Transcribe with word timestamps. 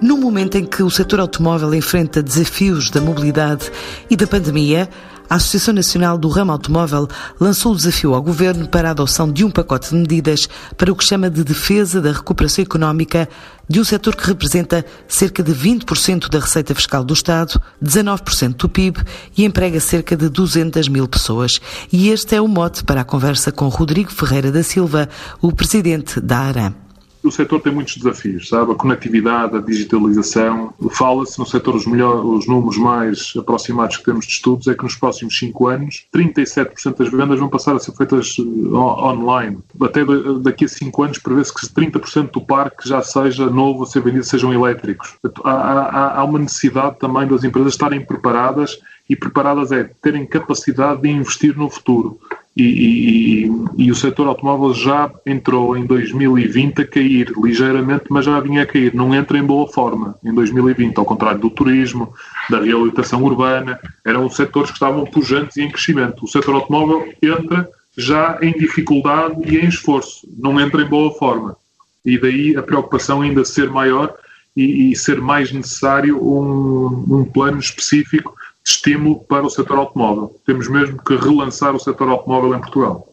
No 0.00 0.16
momento 0.16 0.56
em 0.56 0.64
que 0.64 0.82
o 0.82 0.88
setor 0.88 1.20
automóvel 1.20 1.74
enfrenta 1.74 2.22
desafios 2.22 2.88
da 2.88 3.02
mobilidade 3.02 3.70
e 4.08 4.16
da 4.16 4.26
pandemia, 4.26 4.88
a 5.28 5.34
Associação 5.34 5.74
Nacional 5.74 6.16
do 6.16 6.28
Ramo 6.28 6.52
Automóvel 6.52 7.06
lançou 7.38 7.72
o 7.72 7.76
desafio 7.76 8.14
ao 8.14 8.22
Governo 8.22 8.66
para 8.66 8.88
a 8.88 8.90
adoção 8.92 9.30
de 9.30 9.44
um 9.44 9.50
pacote 9.50 9.90
de 9.90 9.96
medidas 9.96 10.48
para 10.74 10.90
o 10.90 10.96
que 10.96 11.04
chama 11.04 11.28
de 11.28 11.44
defesa 11.44 12.00
da 12.00 12.12
recuperação 12.12 12.62
económica 12.62 13.28
de 13.68 13.78
um 13.78 13.84
setor 13.84 14.16
que 14.16 14.26
representa 14.26 14.86
cerca 15.06 15.42
de 15.42 15.52
20% 15.52 16.30
da 16.30 16.40
receita 16.40 16.74
fiscal 16.74 17.04
do 17.04 17.12
Estado, 17.12 17.60
19% 17.84 18.56
do 18.56 18.70
PIB 18.70 19.00
e 19.36 19.44
emprega 19.44 19.78
cerca 19.80 20.16
de 20.16 20.30
200 20.30 20.88
mil 20.88 21.06
pessoas. 21.06 21.60
E 21.92 22.08
este 22.08 22.34
é 22.34 22.40
o 22.40 22.48
mote 22.48 22.82
para 22.82 23.02
a 23.02 23.04
conversa 23.04 23.52
com 23.52 23.68
Rodrigo 23.68 24.10
Ferreira 24.10 24.50
da 24.50 24.62
Silva, 24.62 25.10
o 25.42 25.52
presidente 25.52 26.20
da 26.20 26.38
ARAM 26.38 26.74
o 27.22 27.30
setor 27.30 27.60
tem 27.60 27.72
muitos 27.72 27.96
desafios, 27.96 28.48
sabe? 28.48 28.72
A 28.72 28.74
conectividade, 28.74 29.56
a 29.56 29.60
digitalização. 29.60 30.72
Fala-se 30.90 31.38
no 31.38 31.46
setor, 31.46 31.74
os, 31.74 31.86
melhor, 31.86 32.24
os 32.24 32.46
números 32.46 32.78
mais 32.78 33.32
aproximados 33.36 33.98
que 33.98 34.04
temos 34.04 34.26
de 34.26 34.32
estudos 34.32 34.66
é 34.68 34.74
que 34.74 34.82
nos 34.82 34.96
próximos 34.96 35.38
5 35.38 35.68
anos, 35.68 36.06
37% 36.14 36.96
das 36.96 37.10
vendas 37.10 37.38
vão 37.38 37.48
passar 37.48 37.76
a 37.76 37.78
ser 37.78 37.92
feitas 37.92 38.36
online. 38.38 39.58
Até 39.80 40.04
daqui 40.40 40.64
a 40.64 40.68
5 40.68 41.02
anos 41.02 41.18
prevê-se 41.18 41.54
que 41.54 41.66
30% 41.66 42.30
do 42.30 42.40
parque 42.40 42.88
já 42.88 43.02
seja 43.02 43.46
novo 43.46 43.82
a 43.82 43.86
ser 43.86 44.02
vendido 44.02 44.24
sejam 44.24 44.52
elétricos. 44.52 45.14
Há, 45.44 45.50
há, 45.50 46.20
há 46.20 46.24
uma 46.24 46.38
necessidade 46.38 46.98
também 46.98 47.26
das 47.26 47.44
empresas 47.44 47.72
estarem 47.72 48.04
preparadas 48.04 48.78
e 49.10 49.16
preparadas 49.16 49.72
é 49.72 49.90
terem 50.00 50.24
capacidade 50.24 51.02
de 51.02 51.10
investir 51.10 51.58
no 51.58 51.68
futuro. 51.68 52.16
E, 52.56 52.62
e, 52.62 53.84
e, 53.84 53.90
o 53.90 53.94
setor 53.94 54.28
automóvel 54.28 54.72
já 54.72 55.10
entrou 55.26 55.76
em 55.76 55.84
2020 55.84 56.82
a 56.82 56.86
cair 56.86 57.32
ligeiramente, 57.42 58.04
mas 58.08 58.24
já 58.24 58.38
vinha 58.38 58.62
a 58.62 58.66
cair. 58.66 58.94
Não 58.94 59.12
entra 59.12 59.36
em 59.36 59.42
boa 59.42 59.66
forma 59.66 60.14
em 60.24 60.32
2020, 60.32 60.96
ao 60.96 61.04
contrário 61.04 61.40
do 61.40 61.50
turismo, 61.50 62.12
da 62.48 62.60
reabilitação 62.60 63.22
urbana. 63.24 63.80
Eram 64.06 64.30
setores 64.30 64.70
que 64.70 64.76
estavam 64.76 65.04
pujantes 65.04 65.56
e 65.56 65.62
em 65.62 65.70
crescimento. 65.70 66.24
O 66.24 66.28
setor 66.28 66.54
automóvel 66.54 67.12
entra 67.20 67.68
já 67.96 68.38
em 68.40 68.52
dificuldade 68.52 69.34
e 69.44 69.58
em 69.58 69.66
esforço, 69.66 70.28
não 70.38 70.60
entra 70.60 70.82
em 70.82 70.86
boa 70.86 71.12
forma. 71.14 71.56
E 72.04 72.16
daí 72.16 72.56
a 72.56 72.62
preocupação 72.62 73.22
ainda 73.22 73.44
ser 73.44 73.70
maior 73.70 74.14
e, 74.56 74.92
e 74.92 74.96
ser 74.96 75.20
mais 75.20 75.50
necessário 75.52 76.16
um, 76.16 77.04
um 77.08 77.24
plano 77.24 77.58
específico 77.58 78.34
estímulo 78.64 79.20
para 79.20 79.46
o 79.46 79.50
setor 79.50 79.78
automóvel. 79.78 80.34
Temos 80.46 80.68
mesmo 80.68 81.02
que 81.02 81.16
relançar 81.16 81.74
o 81.74 81.80
setor 81.80 82.08
automóvel 82.08 82.54
em 82.54 82.60
Portugal. 82.60 83.06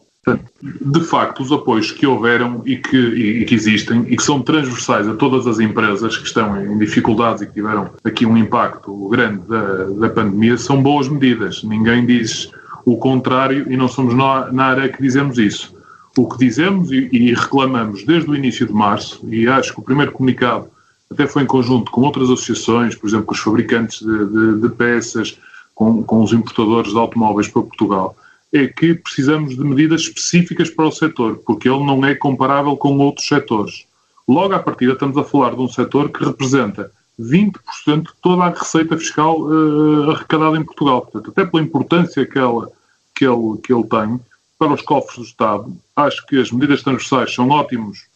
De 0.62 1.00
facto, 1.00 1.42
os 1.42 1.50
apoios 1.50 1.90
que 1.90 2.06
houveram 2.06 2.62
e 2.66 2.76
que, 2.76 2.96
e 2.96 3.44
que, 3.46 3.54
existem 3.54 4.04
e 4.08 4.16
que 4.16 4.22
são 4.22 4.42
transversais 4.42 5.08
a 5.08 5.14
todas 5.14 5.46
as 5.46 5.58
empresas 5.58 6.18
que 6.18 6.26
estão 6.26 6.60
em 6.60 6.76
dificuldades 6.76 7.42
e 7.42 7.46
que 7.46 7.54
tiveram 7.54 7.90
aqui 8.04 8.26
um 8.26 8.36
impacto 8.36 9.08
grande 9.08 9.40
da, 9.48 9.84
da 9.84 10.10
pandemia 10.10 10.58
são 10.58 10.82
boas 10.82 11.08
medidas. 11.08 11.62
Ninguém 11.62 12.04
diz 12.04 12.50
o 12.84 12.96
contrário 12.96 13.70
e 13.72 13.76
não 13.76 13.88
somos 13.88 14.14
nós, 14.14 14.52
na 14.52 14.66
área 14.66 14.88
que 14.88 15.00
dizemos 15.00 15.38
isso. 15.38 15.74
O 16.16 16.28
que 16.28 16.38
dizemos 16.38 16.90
e, 16.90 17.08
e 17.12 17.32
reclamamos 17.32 18.04
desde 18.04 18.28
o 18.28 18.34
início 18.34 18.66
de 18.66 18.72
março, 18.72 19.20
e 19.30 19.46
acho 19.46 19.72
que 19.72 19.80
o 19.80 19.84
primeiro 19.84 20.12
comunicado 20.12 20.68
até 21.10 21.26
foi 21.26 21.42
em 21.42 21.46
conjunto 21.46 21.90
com 21.90 22.02
outras 22.02 22.30
associações, 22.30 22.94
por 22.94 23.08
exemplo, 23.08 23.26
com 23.26 23.34
os 23.34 23.40
fabricantes 23.40 24.00
de, 24.00 24.26
de, 24.26 24.60
de 24.60 24.68
peças, 24.70 25.38
com, 25.74 26.02
com 26.02 26.22
os 26.22 26.32
importadores 26.32 26.92
de 26.92 26.98
automóveis 26.98 27.48
para 27.48 27.62
Portugal, 27.62 28.16
é 28.52 28.66
que 28.66 28.94
precisamos 28.94 29.56
de 29.56 29.62
medidas 29.62 30.02
específicas 30.02 30.70
para 30.70 30.86
o 30.86 30.92
setor, 30.92 31.38
porque 31.46 31.68
ele 31.68 31.84
não 31.84 32.04
é 32.04 32.14
comparável 32.14 32.76
com 32.76 32.98
outros 32.98 33.26
setores. 33.26 33.86
Logo 34.26 34.54
à 34.54 34.58
partida, 34.58 34.92
estamos 34.92 35.16
a 35.16 35.24
falar 35.24 35.54
de 35.54 35.60
um 35.60 35.68
setor 35.68 36.10
que 36.10 36.24
representa 36.24 36.90
20% 37.18 38.02
de 38.02 38.12
toda 38.22 38.44
a 38.44 38.50
receita 38.50 38.96
fiscal 38.96 39.40
uh, 39.40 40.10
arrecadada 40.10 40.56
em 40.56 40.64
Portugal. 40.64 41.02
Portanto, 41.02 41.30
até 41.30 41.44
pela 41.44 41.62
importância 41.62 42.26
que, 42.26 42.38
ela, 42.38 42.70
que, 43.14 43.24
ele, 43.24 43.58
que 43.62 43.72
ele 43.72 43.84
tem 43.84 44.20
para 44.58 44.72
os 44.72 44.82
cofres 44.82 45.18
do 45.18 45.24
Estado, 45.24 45.76
acho 45.96 46.26
que 46.26 46.40
as 46.40 46.50
medidas 46.50 46.82
transversais 46.82 47.34
são 47.34 47.48
ótimas 47.48 48.06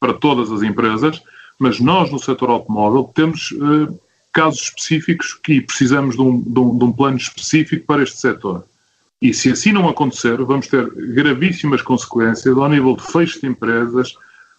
para 0.00 0.14
todas 0.14 0.50
as 0.50 0.62
empresas 0.62 1.20
mas 1.58 1.80
nós, 1.80 2.10
no 2.10 2.18
setor 2.18 2.50
automóvel, 2.50 3.10
temos 3.14 3.50
uh, 3.52 3.98
casos 4.32 4.62
específicos 4.62 5.34
que 5.34 5.60
precisamos 5.60 6.14
de 6.14 6.22
um, 6.22 6.40
de, 6.40 6.58
um, 6.58 6.78
de 6.78 6.84
um, 6.84 6.92
plano 6.92 7.16
específico 7.16 7.86
para 7.86 8.02
este 8.02 8.18
setor. 8.18 8.64
E 9.20 9.34
se 9.34 9.50
assim 9.50 9.72
não 9.72 9.88
acontecer, 9.88 10.36
vamos 10.36 10.68
ter 10.68 10.88
gravíssimas 11.14 11.82
consequências 11.82 12.56
ao 12.56 12.68
nível 12.68 12.96
de 12.96 13.02
fecho 13.02 13.40
de 13.40 13.48
empresas, 13.48 14.14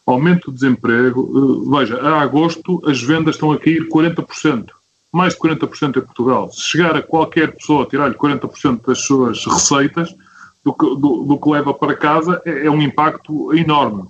aumento 0.06 0.52
do 0.52 0.56
desemprego. 0.56 1.22
Uh, 1.22 1.78
veja, 1.78 2.02
a 2.02 2.22
agosto 2.22 2.82
as 2.86 3.02
vendas 3.02 3.36
estão 3.36 3.52
a 3.52 3.60
cair 3.60 3.88
40%. 3.88 4.68
Mais 5.12 5.34
de 5.34 5.40
40% 5.40 5.98
em 5.98 6.02
Portugal. 6.02 6.52
Se 6.52 6.62
chegar 6.62 6.96
a 6.96 7.02
qualquer 7.02 7.54
pessoa 7.56 7.84
a 7.84 7.88
tirar-lhe 7.88 8.16
40% 8.16 8.86
das 8.86 9.00
suas 9.00 9.44
receitas, 9.46 10.14
do 10.64 10.74
que, 10.74 10.86
do, 10.86 11.24
do 11.24 11.38
que 11.38 11.50
leva 11.50 11.74
para 11.74 11.96
casa, 11.96 12.42
é, 12.46 12.66
é 12.66 12.72
um 12.72 12.82
impacto 12.82 13.54
enorme. 13.56 14.04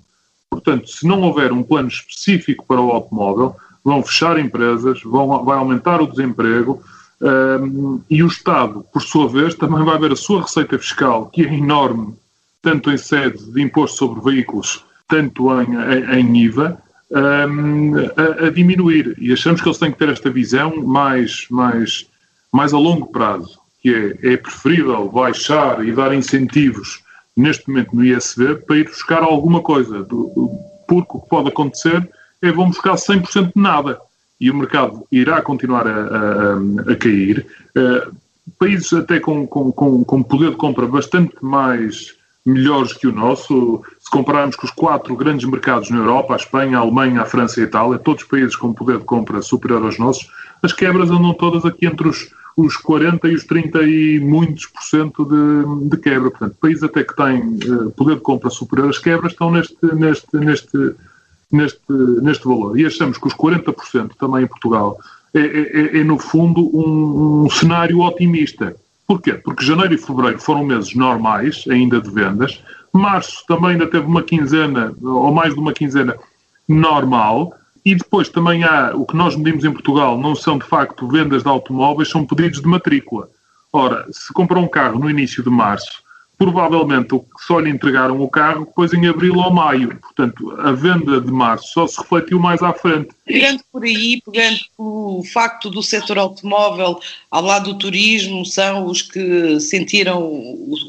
Portanto, 0.50 0.90
se 0.90 1.06
não 1.08 1.22
houver 1.22 1.52
um 1.52 1.64
plano 1.64 1.88
específico 1.88 2.66
para 2.66 2.82
o 2.82 2.92
automóvel, 2.92 3.56
vão 3.84 4.04
fechar 4.04 4.40
empresas, 4.40 5.02
vão, 5.04 5.44
vai 5.46 5.58
aumentar 5.58 6.02
o 6.02 6.08
desemprego 6.08 6.82
um, 7.22 8.02
e 8.10 8.24
o 8.24 8.28
Estado, 8.28 8.86
por 8.94 9.02
sua 9.02 9.28
vez, 9.28 9.56
também 9.56 9.84
vai 9.84 9.98
ver 10.00 10.12
a 10.12 10.16
sua 10.16 10.42
receita 10.42 10.78
fiscal, 10.78 11.28
que 11.28 11.44
é 11.44 11.54
enorme, 11.54 12.16
tanto 12.62 12.92
em 12.92 12.98
sede 12.98 13.52
de 13.52 13.62
imposto 13.62 13.98
sobre 13.98 14.22
veículos, 14.22 14.84
tanto 15.08 15.50
em, 15.62 15.76
em, 15.76 16.20
em 16.20 16.38
IVA, 16.46 16.81
um, 17.12 17.94
a, 17.98 18.46
a, 18.46 18.50
diminuir. 18.50 19.16
E 19.20 19.34
achamos 19.34 19.62
que 19.62 19.68
eles 19.68 19.78
têm 19.78 19.92
que 19.92 19.98
ter 19.98 20.10
esta 20.10 20.30
visão 20.30 20.76
mais, 20.78 21.46
mais, 21.50 22.08
mais 22.52 22.74
a 22.74 22.78
longo 22.78 23.08
prazo, 23.08 23.60
que 23.81 24.18
é, 24.24 24.34
é 24.34 24.38
preferível 24.38 25.10
baixar 25.10 25.86
e 25.86 25.92
dar 25.92 26.14
incentivos 26.14 27.02
neste 27.39 27.69
momento 27.69 27.95
no 27.95 28.03
ISB 28.03 28.55
para 28.55 28.77
ir 28.77 28.85
buscar 28.85 29.23
alguma 29.23 29.61
coisa, 29.61 30.05
porque 30.88 31.17
o 31.17 31.22
que 31.22 31.29
pode 31.29 31.50
acontecer 31.50 32.07
é 32.41 32.51
vão 32.51 32.67
buscar 32.67 32.95
100% 32.95 33.53
de 33.55 33.61
nada 33.61 34.00
e 34.39 34.50
o 34.50 34.55
mercado 34.55 35.05
irá 35.11 35.41
continuar 35.41 35.88
a, 35.88 35.91
a, 35.91 36.91
a 36.91 36.95
cair. 36.95 37.45
Uh, 37.75 38.16
países 38.57 38.91
até 38.94 39.19
com, 39.19 39.45
com, 39.45 39.72
com, 39.72 40.03
com, 40.03 40.23
poder 40.23 40.51
de 40.51 40.55
compra 40.55 40.88
bastante 40.88 41.33
mais 41.41 42.16
melhores 42.45 42.94
que 42.94 43.07
o 43.07 43.11
nosso, 43.11 43.83
se 44.09 44.12
compararmos 44.12 44.56
com 44.56 44.66
os 44.66 44.72
quatro 44.72 45.16
grandes 45.16 45.47
mercados 45.47 45.92
na 45.92 45.97
Europa, 45.97 46.34
a 46.34 46.38
Espanha, 46.38 46.80
a 46.80 46.81
Alemanha, 46.81 47.22
a 47.22 47.25
França 47.25 47.59
e 47.59 47.64
a 47.64 47.68
Itália, 47.68 48.00
todos 48.00 48.24
países 48.24 48.56
com 48.56 48.74
poder 48.74 48.97
de 48.97 49.06
compra 49.06 49.40
superior 49.44 49.84
aos 49.84 50.00
nossos, 50.00 50.28
as 50.64 50.74
quebras 50.74 51.12
andam 51.12 51.34
todas 51.36 51.64
aqui 51.64 51.86
entre 51.86 52.08
os 52.08 52.28
os 52.58 52.75
40 52.75 53.28
e 53.30 53.36
os 53.36 53.46
30 53.46 53.84
e 53.84 54.19
muitos 54.19 54.66
por 54.66 54.84
cento 54.84 55.24
de, 55.24 55.90
de 55.90 55.98
quebra. 55.98 56.30
Portanto, 56.30 56.58
países 56.59 56.84
até 56.84 57.03
que 57.06 57.16
têm 57.16 57.58
uh, 57.72 57.92
poder 57.92 58.16
de 58.16 58.22
compra 58.22 58.50
superior 58.50 58.90
às 58.90 58.98
quebras 58.98 59.31
estão 59.31 59.50
neste, 59.50 59.78
neste, 59.81 60.36
neste, 60.36 60.96
neste, 61.50 61.94
neste 62.22 62.46
valor. 62.46 62.78
E 62.78 62.86
achamos 62.86 63.18
que 63.18 63.28
os 63.28 63.34
40% 63.34 64.12
também 64.19 64.44
em 64.44 64.48
Portugal 64.48 65.00
é, 65.34 65.40
é, 65.40 65.98
é, 65.98 66.00
é 66.00 66.03
no 66.03 66.19
fundo 66.19 66.62
um, 66.75 67.46
um, 67.46 67.50
cenário 67.50 68.02
otimista. 68.02 68.75
Porquê? 69.08 69.34
Porque 69.34 69.64
janeiro 69.64 69.94
e 69.94 69.98
fevereiro 69.98 70.40
foram 70.40 70.66
meses 70.66 70.94
normais, 70.94 71.64
ainda 71.69 72.02
de 72.02 72.09
vendas. 72.12 72.62
Março 72.94 73.44
também 73.47 73.72
ainda 73.72 73.88
teve 73.88 74.05
uma 74.05 74.23
quinzena, 74.23 74.94
ou 75.01 75.31
mais 75.33 75.53
de 75.53 75.59
uma 75.59 75.73
quinzena, 75.73 76.16
normal. 76.67 77.53
E 77.85 77.95
depois 77.95 78.29
também 78.29 78.63
há, 78.63 78.91
o 78.95 79.05
que 79.05 79.16
nós 79.16 79.35
medimos 79.35 79.63
em 79.63 79.72
Portugal 79.72 80.17
não 80.17 80.35
são 80.35 80.57
de 80.57 80.66
facto 80.66 81.07
vendas 81.07 81.44
de 81.44 81.50
automóveis, 81.50 82.09
são 82.09 82.25
pedidos 82.25 82.61
de 82.61 82.67
matrícula. 82.67 83.29
Ora, 83.72 84.05
se 84.11 84.33
comprou 84.33 84.63
um 84.63 84.67
carro 84.67 85.00
no 85.00 85.09
início 85.09 85.44
de 85.44 85.50
março, 85.50 86.03
provavelmente 86.39 87.19
só 87.45 87.59
lhe 87.59 87.69
entregaram 87.69 88.21
o 88.21 88.30
carro 88.30 88.63
depois 88.63 88.94
em 88.94 89.06
abril 89.06 89.36
ou 89.36 89.51
maio. 89.51 90.00
Portanto, 90.00 90.56
a 90.57 90.71
venda 90.71 91.19
de 91.19 91.30
março 91.30 91.74
só 91.74 91.86
se 91.86 92.00
refletiu 92.00 92.39
mais 92.39 92.63
à 92.63 92.71
frente. 92.71 93.09
Pegando 93.25 93.62
por 93.69 93.83
aí, 93.83 94.21
pegando 94.25 94.57
pelo 94.77 95.24
facto 95.33 95.69
do 95.69 95.83
setor 95.83 96.18
automóvel, 96.18 96.97
ao 97.30 97.44
lado 97.44 97.74
do 97.74 97.80
turismo, 97.80 98.45
são 98.45 98.86
os 98.86 99.01
que 99.01 99.59
sentiram 99.59 100.41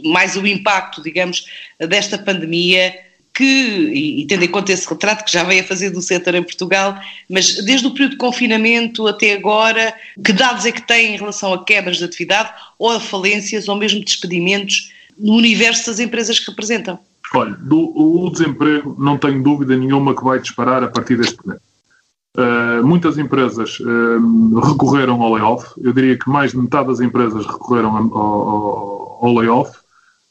mais 0.04 0.36
o 0.36 0.46
impacto, 0.46 1.02
digamos, 1.02 1.44
desta 1.80 2.16
pandemia 2.16 2.94
que, 3.34 3.44
e, 3.44 4.26
tendo 4.26 4.44
em 4.44 4.48
conta 4.48 4.72
esse 4.72 4.88
retrato 4.88 5.24
que 5.24 5.32
já 5.32 5.42
veio 5.42 5.62
a 5.62 5.66
fazer 5.66 5.90
do 5.90 6.00
setor 6.00 6.36
em 6.36 6.42
Portugal, 6.44 6.96
mas 7.28 7.64
desde 7.64 7.88
o 7.88 7.90
período 7.90 8.12
de 8.12 8.18
confinamento 8.18 9.08
até 9.08 9.32
agora, 9.32 9.92
que 10.24 10.32
dados 10.32 10.64
é 10.64 10.70
que 10.70 10.82
tem 10.82 11.14
em 11.14 11.18
relação 11.18 11.52
a 11.52 11.64
quebras 11.64 11.96
de 11.96 12.04
atividade 12.04 12.52
ou 12.78 12.90
a 12.90 13.00
falências 13.00 13.68
ou 13.68 13.74
mesmo 13.74 14.04
despedimentos 14.04 14.92
no 15.20 15.34
universo 15.34 15.90
das 15.90 16.00
empresas 16.00 16.38
que 16.38 16.50
representam? 16.50 16.98
Olha, 17.32 17.54
do, 17.60 17.78
o 17.78 18.30
desemprego 18.30 18.96
não 18.98 19.16
tenho 19.16 19.42
dúvida 19.42 19.76
nenhuma 19.76 20.16
que 20.16 20.24
vai 20.24 20.40
disparar 20.40 20.82
a 20.82 20.88
partir 20.88 21.16
deste 21.16 21.38
momento. 21.44 21.62
Uh, 22.36 22.86
muitas 22.86 23.18
empresas 23.18 23.78
uh, 23.80 24.60
recorreram 24.60 25.20
ao 25.20 25.34
layoff, 25.34 25.66
eu 25.82 25.92
diria 25.92 26.16
que 26.16 26.30
mais 26.30 26.52
de 26.52 26.58
metade 26.58 26.88
das 26.88 27.00
empresas 27.00 27.44
recorreram 27.44 27.96
ao, 27.96 28.16
ao, 28.16 29.18
ao 29.22 29.34
layoff, 29.34 29.76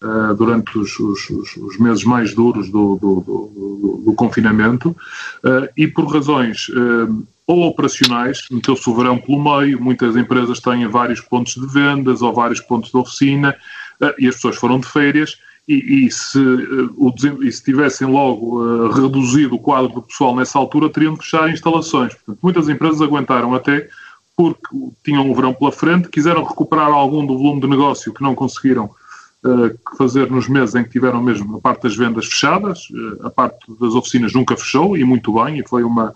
uh, 0.02 0.34
durante 0.34 0.78
os, 0.78 0.98
os, 0.98 1.30
os, 1.30 1.78
meses 1.78 2.06
mais 2.06 2.34
duros 2.34 2.70
do, 2.70 2.96
do, 2.96 3.20
do, 3.20 4.04
do 4.06 4.14
confinamento 4.14 4.96
e 5.76 5.88
por 5.88 6.06
razões 6.06 6.68
ou 7.46 7.64
operacionais, 7.64 8.44
meteu-se 8.50 8.90
o 8.90 8.96
verão 8.96 9.18
pelo 9.18 9.44
meio, 9.44 9.82
muitas 9.82 10.16
empresas 10.16 10.60
têm 10.60 10.88
vários 10.88 11.20
pontos 11.20 11.56
de 11.56 11.66
vendas 11.66 12.22
ou 12.22 12.34
vários 12.34 12.62
pontos 12.62 12.92
de 12.92 12.98
oficina 12.98 13.56
e 14.18 14.28
as 14.28 14.36
pessoas 14.36 14.56
foram 14.56 14.80
de 14.80 14.88
férias 14.88 15.38
e, 15.70 16.08
e, 16.08 16.12
se, 16.12 16.40
uh, 16.40 17.44
e, 17.44 17.52
se, 17.52 17.64
tivessem 17.64 18.08
logo 18.08 18.60
uh, 18.60 18.90
reduzido 18.90 19.54
o 19.54 19.60
quadro 19.60 19.94
do 19.94 20.02
pessoal 20.02 20.36
nessa 20.36 20.58
altura, 20.58 20.90
teriam 20.90 21.14
de 21.14 21.20
fechar 21.20 21.48
instalações. 21.48 22.16
Portanto, 22.16 22.40
muitas 22.42 22.68
empresas 22.68 23.00
aguentaram 23.00 23.54
até 23.54 23.88
porque 24.36 24.68
tinham 25.04 25.30
o 25.30 25.36
verão 25.36 25.54
pela 25.54 25.72
frente, 25.72 26.10
quiseram 26.10 26.44
recuperar 26.44 26.88
algum 26.88 27.24
do 27.24 27.38
volume 27.38 27.62
de 27.62 27.68
negócio 27.68 28.12
que 28.12 28.24
não 28.24 28.34
conseguiram 28.34 28.86
uh, 29.46 29.96
fazer 29.96 30.32
nos 30.32 30.50
meses 30.50 30.74
em 30.74 30.84
que 30.84 30.90
tiveram 30.90 31.22
mesmo 31.22 31.58
a 31.58 31.62
parte 31.62 31.84
das 31.84 31.96
vendas 31.96 32.26
fechadas, 32.26 32.88
a 33.24 33.30
parte 33.30 33.60
das 33.80 33.94
oficinas 33.94 34.34
nunca 34.34 34.58
fechou, 34.58 34.98
e 34.98 35.04
muito 35.04 35.32
bem, 35.34 35.60
e 35.60 35.68
foi, 35.68 35.84
uma, 35.84 36.16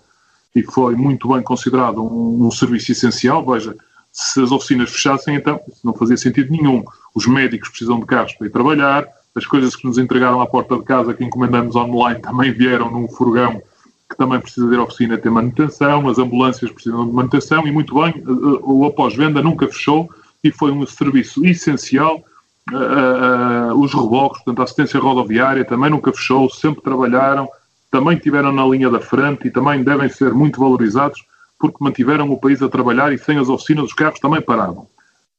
e 0.52 0.64
foi 0.64 0.96
muito 0.96 1.28
bem 1.28 1.42
considerado 1.42 2.02
um, 2.02 2.44
um 2.44 2.50
serviço 2.50 2.90
essencial. 2.90 3.46
Veja, 3.46 3.76
se 4.10 4.42
as 4.42 4.50
oficinas 4.50 4.90
fechassem, 4.90 5.36
então 5.36 5.60
não 5.84 5.94
fazia 5.94 6.16
sentido 6.16 6.50
nenhum. 6.50 6.82
Os 7.14 7.26
médicos 7.26 7.68
precisam 7.68 8.00
de 8.00 8.06
carros 8.06 8.32
para 8.34 8.46
ir 8.46 8.50
trabalhar, 8.50 9.06
as 9.34 9.46
coisas 9.46 9.74
que 9.74 9.86
nos 9.86 9.98
entregaram 9.98 10.40
à 10.40 10.46
porta 10.46 10.76
de 10.76 10.84
casa, 10.84 11.14
que 11.14 11.24
encomendamos 11.24 11.74
online, 11.76 12.20
também 12.22 12.52
vieram 12.52 12.90
num 12.90 13.08
furgão 13.08 13.62
que 14.08 14.16
também 14.16 14.38
precisa 14.38 14.68
de 14.68 14.74
ir 14.74 14.78
à 14.78 14.82
oficina 14.82 15.18
ter 15.18 15.30
manutenção, 15.30 16.08
as 16.08 16.18
ambulâncias 16.18 16.70
precisam 16.70 17.06
de 17.06 17.12
manutenção 17.12 17.66
e, 17.66 17.72
muito 17.72 17.94
bem, 17.94 18.22
o 18.62 18.84
após-venda 18.84 19.42
nunca 19.42 19.66
fechou 19.66 20.08
e 20.42 20.50
foi 20.52 20.70
um 20.70 20.86
serviço 20.86 21.44
essencial. 21.44 22.22
Uh, 22.70 23.74
os 23.74 23.92
reboques, 23.92 24.42
portanto, 24.42 24.60
a 24.60 24.64
assistência 24.64 25.00
rodoviária 25.00 25.64
também 25.64 25.90
nunca 25.90 26.12
fechou, 26.12 26.48
sempre 26.48 26.82
trabalharam, 26.82 27.48
também 27.90 28.16
tiveram 28.16 28.52
na 28.52 28.64
linha 28.66 28.90
da 28.90 29.00
frente 29.00 29.48
e 29.48 29.50
também 29.50 29.82
devem 29.82 30.08
ser 30.08 30.32
muito 30.32 30.60
valorizados 30.60 31.22
porque 31.58 31.76
mantiveram 31.80 32.30
o 32.30 32.38
país 32.38 32.62
a 32.62 32.68
trabalhar 32.68 33.12
e 33.12 33.18
sem 33.18 33.38
as 33.38 33.48
oficinas 33.48 33.86
os 33.86 33.92
carros 33.92 34.20
também 34.20 34.40
paravam. 34.40 34.86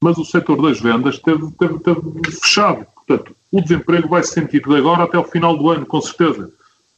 Mas 0.06 0.20
o 0.20 0.24
setor 0.24 0.62
das 0.62 0.80
vendas 0.80 1.18
teve, 1.18 1.52
teve, 1.58 1.80
teve 1.80 2.00
fechado. 2.40 2.86
Portanto, 2.96 3.36
o 3.52 3.60
desemprego 3.60 4.08
vai 4.08 4.22
se 4.22 4.34
sentir 4.34 4.62
de 4.62 4.76
agora 4.76 5.04
até 5.04 5.18
o 5.18 5.24
final 5.24 5.58
do 5.58 5.68
ano, 5.72 5.84
com 5.84 6.00
certeza. 6.00 6.52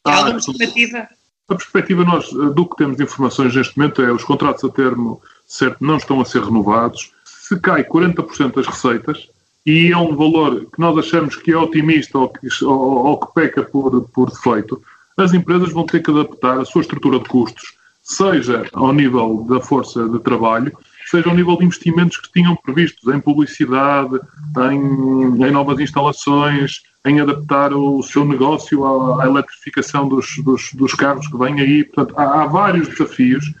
Há 0.04 0.14
alguma 0.14 0.34
perspectiva? 0.34 1.08
A 1.48 1.54
perspectiva, 1.54 2.04
nós, 2.04 2.28
do 2.28 2.66
que 2.66 2.76
temos 2.76 3.00
informações 3.00 3.56
neste 3.56 3.78
momento, 3.78 4.02
é 4.02 4.12
os 4.12 4.22
contratos 4.24 4.62
a 4.62 4.68
termo 4.68 5.22
certo 5.46 5.78
não 5.80 5.96
estão 5.96 6.20
a 6.20 6.24
ser 6.26 6.42
renovados. 6.42 7.10
Se 7.24 7.58
cai 7.58 7.82
40% 7.82 8.56
das 8.56 8.66
receitas, 8.66 9.30
e 9.64 9.90
é 9.90 9.96
um 9.96 10.14
valor 10.14 10.66
que 10.66 10.78
nós 10.78 10.98
achamos 10.98 11.34
que 11.34 11.50
é 11.50 11.56
otimista 11.56 12.18
ou 12.18 12.28
que, 12.28 12.46
ou, 12.62 13.06
ou 13.06 13.20
que 13.20 13.32
peca 13.32 13.62
por, 13.62 14.02
por 14.10 14.28
defeito, 14.28 14.82
as 15.16 15.32
empresas 15.32 15.72
vão 15.72 15.86
ter 15.86 16.02
que 16.02 16.10
adaptar 16.10 16.60
a 16.60 16.64
sua 16.66 16.82
estrutura 16.82 17.18
de 17.20 17.24
custos, 17.24 17.72
seja 18.02 18.68
ao 18.74 18.92
nível 18.92 19.46
da 19.48 19.60
força 19.60 20.06
de 20.06 20.18
trabalho, 20.18 20.76
seja 21.10 21.28
ao 21.28 21.34
nível 21.34 21.56
de 21.56 21.64
investimentos 21.64 22.18
que 22.18 22.32
tinham 22.32 22.56
previstos 22.56 23.12
em 23.12 23.20
publicidade, 23.20 24.18
em, 24.70 25.44
em 25.44 25.50
novas 25.50 25.80
instalações, 25.80 26.82
em 27.06 27.20
adaptar 27.20 27.72
o 27.72 28.02
seu 28.02 28.24
negócio 28.24 28.84
à, 28.84 29.24
à 29.24 29.26
eletrificação 29.26 30.08
dos, 30.08 30.36
dos, 30.44 30.72
dos, 30.74 30.94
carros 30.94 31.26
que 31.28 31.38
vêm 31.38 31.60
aí. 31.60 31.84
Portanto, 31.84 32.14
há, 32.18 32.42
há 32.42 32.46
vários 32.46 32.88
desafios 32.88 33.52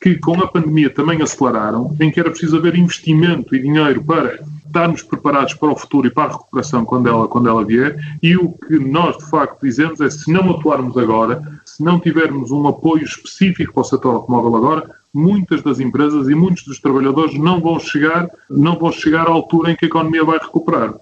que 0.00 0.16
com 0.16 0.40
a 0.40 0.46
pandemia 0.46 0.90
também 0.90 1.22
aceleraram, 1.22 1.96
em 2.00 2.10
que 2.10 2.20
era 2.20 2.30
preciso 2.30 2.56
haver 2.56 2.76
investimento 2.76 3.54
e 3.54 3.62
dinheiro 3.62 4.04
para 4.04 4.38
estarmos 4.66 5.02
preparados 5.02 5.54
para 5.54 5.70
o 5.70 5.76
futuro 5.76 6.06
e 6.06 6.10
para 6.10 6.30
a 6.30 6.32
recuperação 6.32 6.84
quando 6.84 7.08
ela, 7.08 7.26
quando 7.26 7.48
ela 7.48 7.64
vier. 7.64 7.96
E 8.22 8.36
o 8.36 8.52
que 8.52 8.78
nós, 8.78 9.16
de 9.16 9.30
facto, 9.30 9.62
dizemos 9.62 10.00
é 10.00 10.10
se 10.10 10.30
não 10.30 10.50
atuarmos 10.50 10.96
agora, 10.98 11.42
se 11.64 11.82
não 11.82 11.98
tivermos 11.98 12.50
um 12.50 12.66
apoio 12.68 13.04
específico 13.04 13.72
para 13.72 13.80
o 13.80 13.84
setor 13.84 14.14
automóvel 14.14 14.56
agora, 14.56 14.90
muitas 15.12 15.62
das 15.62 15.80
empresas 15.80 16.28
e 16.28 16.34
muitos 16.34 16.64
dos 16.64 16.78
trabalhadores 16.78 17.38
não 17.38 17.60
vão 17.60 17.78
chegar, 17.80 18.28
não 18.50 18.78
vão 18.78 18.92
chegar 18.92 19.26
à 19.26 19.30
altura 19.30 19.72
em 19.72 19.76
que 19.76 19.86
a 19.86 19.88
economia 19.88 20.24
vai 20.24 20.38
recuperar. 20.38 20.94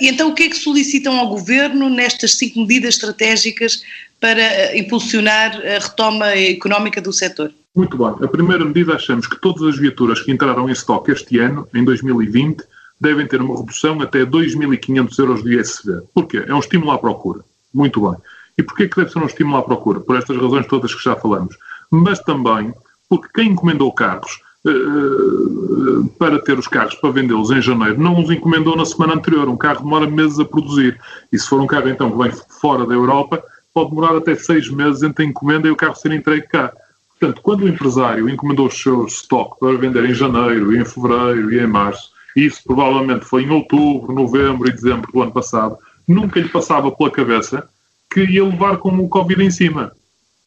E 0.00 0.08
então 0.08 0.30
o 0.30 0.34
que 0.34 0.44
é 0.44 0.48
que 0.48 0.56
solicitam 0.56 1.18
ao 1.18 1.28
governo 1.28 1.90
nestas 1.90 2.36
cinco 2.36 2.60
medidas 2.60 2.94
estratégicas 2.94 3.82
para 4.20 4.40
eh, 4.40 4.78
impulsionar 4.78 5.56
a 5.56 5.78
retoma 5.78 6.28
económica 6.34 7.00
do 7.00 7.12
setor? 7.12 7.52
Muito 7.74 7.96
bem. 7.96 8.24
A 8.24 8.28
primeira 8.28 8.64
medida 8.64 8.94
achamos 8.94 9.26
que 9.26 9.40
todas 9.40 9.62
as 9.62 9.78
viaturas 9.78 10.20
que 10.20 10.32
entraram 10.32 10.68
em 10.68 10.72
estoque 10.72 11.12
este 11.12 11.38
ano, 11.38 11.68
em 11.74 11.84
2020, 11.84 12.64
devem 13.00 13.26
ter 13.26 13.40
uma 13.40 13.56
redução 13.56 14.00
até 14.02 14.24
2.500 14.24 15.18
euros 15.18 15.42
de 15.42 15.60
ISV. 15.60 16.02
Porquê? 16.12 16.44
É 16.46 16.54
um 16.54 16.58
estímulo 16.58 16.90
à 16.90 16.98
procura. 16.98 17.40
Muito 17.72 18.00
bem. 18.00 18.18
E 18.56 18.62
porquê 18.62 18.88
que 18.88 18.96
deve 18.96 19.12
ser 19.12 19.20
um 19.20 19.26
estímulo 19.26 19.58
à 19.58 19.62
procura? 19.62 20.00
Por 20.00 20.16
estas 20.16 20.36
razões 20.36 20.66
todas 20.66 20.92
que 20.92 21.04
já 21.04 21.14
falamos. 21.14 21.56
Mas 21.90 22.18
também 22.20 22.72
porque 23.08 23.28
quem 23.34 23.52
encomendou 23.52 23.92
carros 23.92 24.40
uh, 24.66 26.08
para 26.18 26.38
ter 26.40 26.58
os 26.58 26.68
carros 26.68 26.94
para 26.96 27.10
vendê-los 27.10 27.50
em 27.50 27.62
janeiro 27.62 28.00
não 28.00 28.20
os 28.20 28.30
encomendou 28.30 28.76
na 28.76 28.84
semana 28.84 29.14
anterior. 29.14 29.48
Um 29.48 29.56
carro 29.56 29.84
demora 29.84 30.08
meses 30.08 30.38
a 30.38 30.44
produzir. 30.44 30.98
E 31.32 31.38
se 31.38 31.48
for 31.48 31.60
um 31.60 31.66
carro 31.66 31.88
então 31.88 32.10
que 32.10 32.18
vem 32.18 32.32
fora 32.60 32.86
da 32.86 32.94
Europa, 32.94 33.42
pode 33.72 33.90
demorar 33.90 34.16
até 34.16 34.34
seis 34.34 34.68
meses 34.68 35.02
entre 35.02 35.24
a 35.24 35.28
encomenda 35.28 35.68
e 35.68 35.70
o 35.70 35.76
carro 35.76 35.94
ser 35.94 36.12
entregue 36.12 36.46
cá. 36.48 36.72
Portanto, 37.18 37.42
quando 37.42 37.62
o 37.62 37.68
empresário 37.68 38.28
encomendou 38.28 38.66
os 38.66 38.80
seus 38.80 39.14
estoques 39.14 39.58
para 39.58 39.76
vender 39.76 40.04
em 40.04 40.14
janeiro, 40.14 40.72
e 40.72 40.78
em 40.78 40.84
fevereiro 40.84 41.52
e 41.52 41.58
em 41.58 41.66
março, 41.66 42.10
e 42.36 42.46
isso 42.46 42.62
provavelmente 42.64 43.24
foi 43.24 43.42
em 43.42 43.50
outubro, 43.50 44.14
novembro 44.14 44.68
e 44.68 44.72
dezembro 44.72 45.10
do 45.10 45.22
ano 45.22 45.32
passado, 45.32 45.76
nunca 46.06 46.38
lhe 46.38 46.48
passava 46.48 46.92
pela 46.92 47.10
cabeça 47.10 47.68
que 48.10 48.24
ia 48.24 48.44
levar 48.44 48.76
com 48.78 48.90
o 48.90 49.08
Covid 49.08 49.42
em 49.42 49.50
cima. 49.50 49.92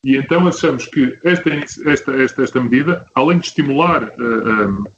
E 0.04 0.18
então 0.18 0.48
achamos 0.48 0.88
que 0.88 1.18
esta, 1.24 1.50
esta, 1.86 2.12
esta, 2.14 2.44
esta 2.44 2.62
medida, 2.62 3.06
além 3.14 3.38
de 3.38 3.48
estimular, 3.48 4.04
uh, 4.04 4.10
eh, 4.10 4.68
um, 4.68 4.84
eh, 4.86 4.92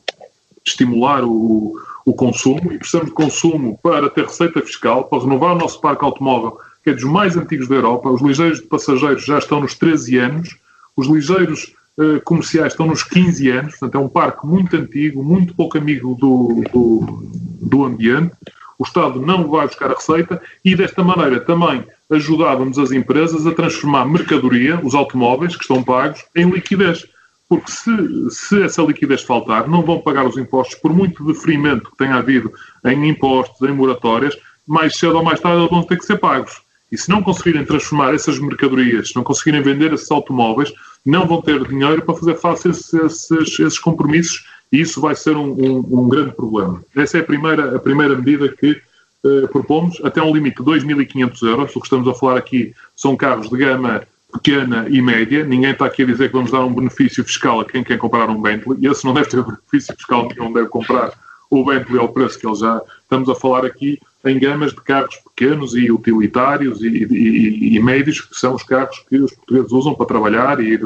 estimular 0.66 1.26
o, 1.26 1.74
o 2.06 2.14
consumo, 2.14 2.72
e 2.72 2.78
precisamos 2.78 3.10
de 3.10 3.14
consumo 3.14 3.78
para 3.84 4.10
ter 4.10 4.24
receita 4.24 4.62
fiscal, 4.62 5.04
para 5.04 5.22
renovar 5.22 5.56
o 5.56 5.60
nosso 5.60 5.82
parque 5.82 6.06
automóvel, 6.06 6.58
que 6.82 6.92
é 6.92 6.94
dos 6.94 7.04
mais 7.04 7.36
antigos 7.36 7.68
da 7.68 7.76
Europa, 7.76 8.10
os 8.10 8.22
ligeiros 8.22 8.62
de 8.62 8.68
passageiros 8.68 9.26
já 9.26 9.40
estão 9.40 9.60
nos 9.60 9.76
13 9.76 10.18
anos, 10.20 10.58
os 10.96 11.08
ligeiros 11.08 11.76
uh, 11.98 12.22
comerciais 12.24 12.72
estão 12.72 12.88
nos 12.88 13.04
15 13.04 13.50
anos, 13.50 13.72
portanto 13.72 13.96
é 13.96 14.06
um 14.06 14.10
parque 14.10 14.48
muito 14.48 14.74
antigo, 14.78 15.22
muito 15.22 15.54
pouco 15.54 15.78
amigo 15.78 16.16
do, 16.16 16.64
do, 16.72 17.24
do 17.62 17.84
ambiente, 17.84 18.32
o 18.80 18.84
Estado 18.84 19.22
não 19.22 19.50
vai 19.50 19.68
buscar 19.68 19.92
a 19.92 19.96
receita 19.96 20.42
e 20.64 20.76
desta 20.76 21.04
maneira 21.04 21.42
também 21.42 21.86
ajudávamos 22.12 22.78
as 22.78 22.92
empresas 22.92 23.46
a 23.48 23.54
transformar 23.54 24.06
mercadoria, 24.06 24.80
os 24.84 24.94
automóveis 24.94 25.56
que 25.56 25.64
estão 25.64 25.84
pagos, 25.84 26.24
em 26.36 26.50
liquidez. 26.50 27.06
Porque 27.48 27.72
se, 27.72 27.92
se 28.30 28.64
essa 28.64 28.82
liquidez 28.82 29.22
faltar, 29.22 29.68
não 29.68 29.82
vão 29.82 30.00
pagar 30.00 30.26
os 30.26 30.38
impostos, 30.38 30.76
por 30.76 30.94
muito 30.94 31.26
deferimento 31.26 31.92
que 31.92 31.98
tenha 31.98 32.16
havido 32.16 32.52
em 32.86 33.10
impostos, 33.10 33.62
em 33.68 33.74
moratórias, 33.74 34.38
mais 34.68 34.98
cedo 34.98 35.18
ou 35.18 35.24
mais 35.24 35.40
tarde 35.40 35.60
eles 35.60 35.70
vão 35.70 35.84
ter 35.84 35.98
que 35.98 36.06
ser 36.06 36.18
pagos. 36.18 36.62
E 36.92 36.98
se 36.98 37.10
não 37.10 37.24
conseguirem 37.24 37.66
transformar 37.66 38.14
essas 38.14 38.38
mercadorias, 38.40 39.10
se 39.10 39.16
não 39.16 39.24
conseguirem 39.24 39.62
vender 39.62 39.92
esses 39.94 40.10
automóveis, 40.12 40.72
não 41.06 41.28
vão 41.28 41.42
ter 41.42 41.68
dinheiro 41.68 42.04
para 42.04 42.16
fazer 42.16 42.36
face 42.36 42.68
a 42.68 42.72
esses, 42.72 42.94
esses, 42.94 43.60
esses 43.60 43.80
compromissos 43.80 44.46
e 44.72 44.82
isso 44.82 45.00
vai 45.02 45.16
ser 45.16 45.36
um, 45.36 45.52
um, 45.54 46.02
um, 46.02 46.08
grande 46.08 46.36
problema. 46.36 46.84
Essa 46.96 47.18
é 47.18 47.22
a 47.22 47.24
primeira, 47.24 47.76
a 47.76 47.80
primeira 47.80 48.16
medida 48.16 48.50
que 48.50 48.82
uh, 49.24 49.48
propomos, 49.50 50.00
até 50.04 50.22
um 50.22 50.34
limite 50.34 50.64
de 50.64 50.70
2.500 50.70 51.48
euros. 51.48 51.76
O 51.76 51.80
que 51.80 51.86
estamos 51.86 52.08
a 52.08 52.14
falar 52.14 52.38
aqui 52.38 52.74
são 52.96 53.16
carros 53.16 53.50
de 53.50 53.58
gama 53.58 54.04
pequena 54.32 54.88
e 54.90 55.02
média. 55.02 55.46
Ninguém 55.46 55.72
está 55.72 55.86
aqui 55.86 56.04
a 56.04 56.08
dizer 56.08 56.28
que 56.28 56.34
vamos 56.34 56.52
dar 56.52 56.66
um 56.66 56.74
benefício 56.74 57.24
fiscal 57.24 57.60
a 57.60 57.66
quem 57.66 57.84
quer 57.84 57.98
comprar 57.98 58.30
um 58.30 58.42
Bentley. 58.42 58.86
Esse 58.88 59.06
não 59.06 59.14
deve 59.14 59.30
ter 59.30 59.42
benefício 59.44 59.96
fiscal 59.96 60.28
nenhum, 60.28 60.52
deve 60.52 60.68
comprar 60.68 61.14
o 61.50 61.64
Bentley 61.64 62.00
ao 62.00 62.10
preço 62.10 62.40
que 62.40 62.48
ele 62.48 62.56
já. 62.56 62.82
Estamos 63.04 63.30
a 63.30 63.36
falar 63.36 63.66
aqui 63.66 64.00
em 64.26 64.40
gamas 64.40 64.72
de 64.72 64.82
carros 64.82 65.18
pequenos 65.18 65.76
e 65.76 65.92
utilitários 65.92 66.82
e, 66.82 66.88
e, 66.88 67.76
e, 67.76 67.80
médios, 67.80 68.22
que 68.22 68.36
são 68.36 68.56
os 68.56 68.64
carros 68.64 69.04
que 69.10 69.18
os 69.18 69.34
portugueses 69.34 69.72
usam 69.72 69.94
para 69.94 70.06
trabalhar 70.06 70.60
e 70.62 70.74
ir 70.74 70.82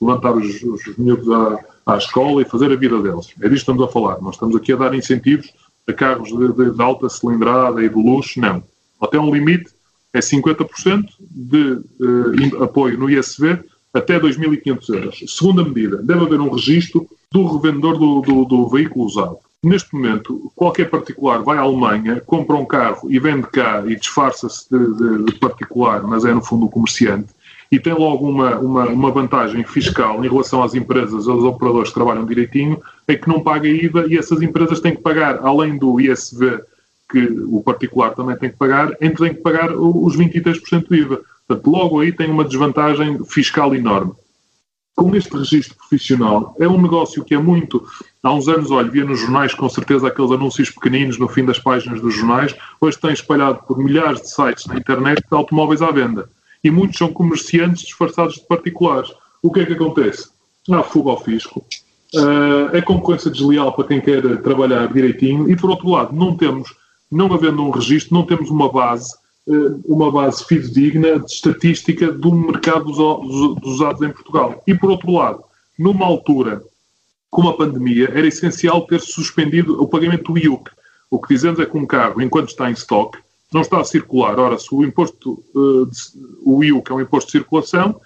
levantar 0.00 0.32
os, 0.32 0.62
os 0.62 0.96
miúdos 0.98 1.30
à, 1.30 1.58
à 1.86 1.96
escola 1.96 2.42
e 2.42 2.44
fazer 2.44 2.70
a 2.70 2.76
vida 2.76 3.00
deles. 3.00 3.32
É 3.40 3.48
disto 3.48 3.50
que 3.50 3.54
estamos 3.54 3.82
a 3.82 3.88
falar. 3.88 4.20
Nós 4.20 4.34
estamos 4.34 4.54
aqui 4.54 4.72
a 4.72 4.76
dar 4.76 4.94
incentivos 4.94 5.50
a 5.88 5.92
carros 5.92 6.28
de, 6.28 6.52
de, 6.52 6.70
de 6.70 6.82
alta 6.82 7.08
cilindrada 7.08 7.82
e 7.82 7.88
de 7.88 7.94
luxo, 7.94 8.40
não. 8.40 8.62
Até 9.00 9.18
um 9.18 9.34
limite 9.34 9.70
é 10.12 10.20
50% 10.20 11.04
de 11.20 11.72
uh, 12.00 12.62
apoio 12.62 12.98
no 12.98 13.10
ISV 13.10 13.58
até 13.92 14.18
2.500 14.18 14.94
euros. 14.94 15.24
Segunda 15.26 15.64
medida, 15.64 16.02
deve 16.02 16.24
haver 16.24 16.40
um 16.40 16.50
registro 16.50 17.06
do 17.30 17.46
revendedor 17.46 17.98
do, 17.98 18.20
do, 18.20 18.44
do, 18.44 18.68
veículo 18.68 19.06
usado. 19.06 19.38
Neste 19.62 19.94
momento, 19.94 20.52
qualquer 20.56 20.90
particular 20.90 21.42
vai 21.42 21.56
à 21.56 21.60
Alemanha, 21.60 22.20
compra 22.20 22.56
um 22.56 22.64
carro 22.64 23.10
e 23.10 23.18
vende 23.18 23.46
cá 23.46 23.82
e 23.86 23.96
disfarça-se 23.96 24.66
de, 24.70 25.24
de, 25.24 25.38
particular, 25.38 26.02
mas 26.02 26.24
é 26.24 26.32
no 26.32 26.42
fundo 26.42 26.66
um 26.66 26.68
comerciante 26.68 27.28
e 27.72 27.80
tem 27.80 27.94
logo 27.94 28.28
uma, 28.28 28.58
uma, 28.58 28.86
uma, 28.88 29.10
vantagem 29.10 29.64
fiscal 29.64 30.22
em 30.22 30.28
relação 30.28 30.62
às 30.62 30.74
empresas, 30.74 31.26
aos 31.26 31.42
operadores 31.42 31.88
que 31.88 31.94
trabalham 31.94 32.26
direitinho, 32.26 32.78
é 33.08 33.16
que 33.16 33.26
não 33.26 33.40
paga 33.40 33.66
IVA 33.66 34.04
e 34.08 34.18
essas 34.18 34.42
empresas 34.42 34.78
têm 34.78 34.94
que 34.94 35.00
pagar, 35.00 35.38
além 35.42 35.78
do 35.78 35.98
ISV 35.98 36.60
que 37.10 37.18
o 37.48 37.62
particular 37.62 38.10
também 38.14 38.36
tem 38.36 38.50
que 38.50 38.56
pagar, 38.56 38.94
em 39.00 39.10
que 39.10 39.16
tem 39.16 39.34
que 39.34 39.40
pagar 39.40 39.74
os 39.74 40.14
23% 40.16 40.86
de 40.86 40.96
IVA. 40.96 41.22
Portanto, 41.48 41.70
logo 41.70 42.00
aí 42.00 42.12
tem 42.12 42.30
uma 42.30 42.44
desvantagem 42.44 43.24
fiscal 43.24 43.74
enorme. 43.74 44.12
Com 44.94 45.16
este 45.16 45.34
registro 45.34 45.74
profissional, 45.76 46.54
é 46.60 46.68
um 46.68 46.80
negócio 46.80 47.24
que 47.24 47.34
é 47.34 47.38
muito. 47.38 47.82
Há 48.22 48.34
uns 48.34 48.48
anos, 48.48 48.70
olha, 48.70 48.90
via 48.90 49.04
nos 49.04 49.20
jornais 49.20 49.54
com 49.54 49.68
certeza 49.70 50.08
aqueles 50.08 50.30
anúncios 50.30 50.70
pequeninos 50.70 51.18
no 51.18 51.26
fim 51.26 51.46
das 51.46 51.58
páginas 51.58 52.02
dos 52.02 52.14
jornais. 52.14 52.54
Hoje 52.78 52.98
tem 52.98 53.12
espalhado 53.12 53.60
por 53.66 53.78
milhares 53.78 54.20
de 54.20 54.30
sites 54.30 54.66
na 54.66 54.76
internet 54.76 55.20
de 55.20 55.34
automóveis 55.34 55.80
à 55.80 55.90
venda. 55.90 56.28
E 56.62 56.70
muitos 56.70 56.98
são 56.98 57.12
comerciantes 57.12 57.82
disfarçados 57.82 58.34
de 58.34 58.46
particulares. 58.46 59.10
O 59.42 59.50
que 59.50 59.60
é 59.60 59.66
que 59.66 59.72
acontece? 59.72 60.28
Há 60.70 60.82
fuga 60.82 61.10
ao 61.10 61.20
fisco, 61.20 61.64
uh, 62.14 62.76
é 62.76 62.80
concorrência 62.80 63.30
desleal 63.30 63.72
para 63.72 63.88
quem 63.88 64.00
quer 64.00 64.22
trabalhar 64.42 64.92
direitinho 64.92 65.50
e, 65.50 65.56
por 65.56 65.70
outro 65.70 65.90
lado, 65.90 66.14
não 66.14 66.36
temos, 66.36 66.72
não 67.10 67.32
havendo 67.32 67.62
um 67.62 67.70
registro, 67.70 68.14
não 68.14 68.24
temos 68.24 68.48
uma 68.48 68.70
base, 68.70 69.12
uh, 69.48 69.80
uma 69.84 70.10
base 70.12 70.44
fidedigna 70.44 71.18
de 71.18 71.32
estatística 71.32 72.12
do 72.12 72.32
mercado 72.32 72.84
dos, 72.84 72.96
dos, 73.60 73.74
usados 73.74 74.02
em 74.02 74.12
Portugal. 74.12 74.62
E, 74.66 74.72
por 74.72 74.90
outro 74.90 75.10
lado, 75.10 75.42
numa 75.76 76.06
altura 76.06 76.62
como 77.32 77.48
a 77.48 77.56
pandemia, 77.56 78.10
era 78.12 78.26
essencial 78.26 78.82
ter 78.82 79.00
suspendido 79.00 79.82
o 79.82 79.88
pagamento 79.88 80.34
do 80.34 80.38
IUC. 80.38 80.70
O 81.10 81.18
que 81.18 81.32
dizemos 81.32 81.58
é 81.60 81.64
que 81.64 81.78
um 81.78 81.86
carro, 81.86 82.20
enquanto 82.20 82.50
está 82.50 82.68
em 82.68 82.74
estoque, 82.74 83.18
não 83.52 83.60
está 83.60 83.80
a 83.80 83.84
circular. 83.84 84.38
Ora, 84.38 84.58
se 84.58 84.74
o 84.74 84.84
imposto, 84.84 85.42
uh, 85.54 85.90
o 86.44 86.64
IUC 86.64 86.90
é 86.90 86.94
um 86.94 87.00
imposto 87.00 87.26
de 87.26 87.38
circulação, 87.38 88.00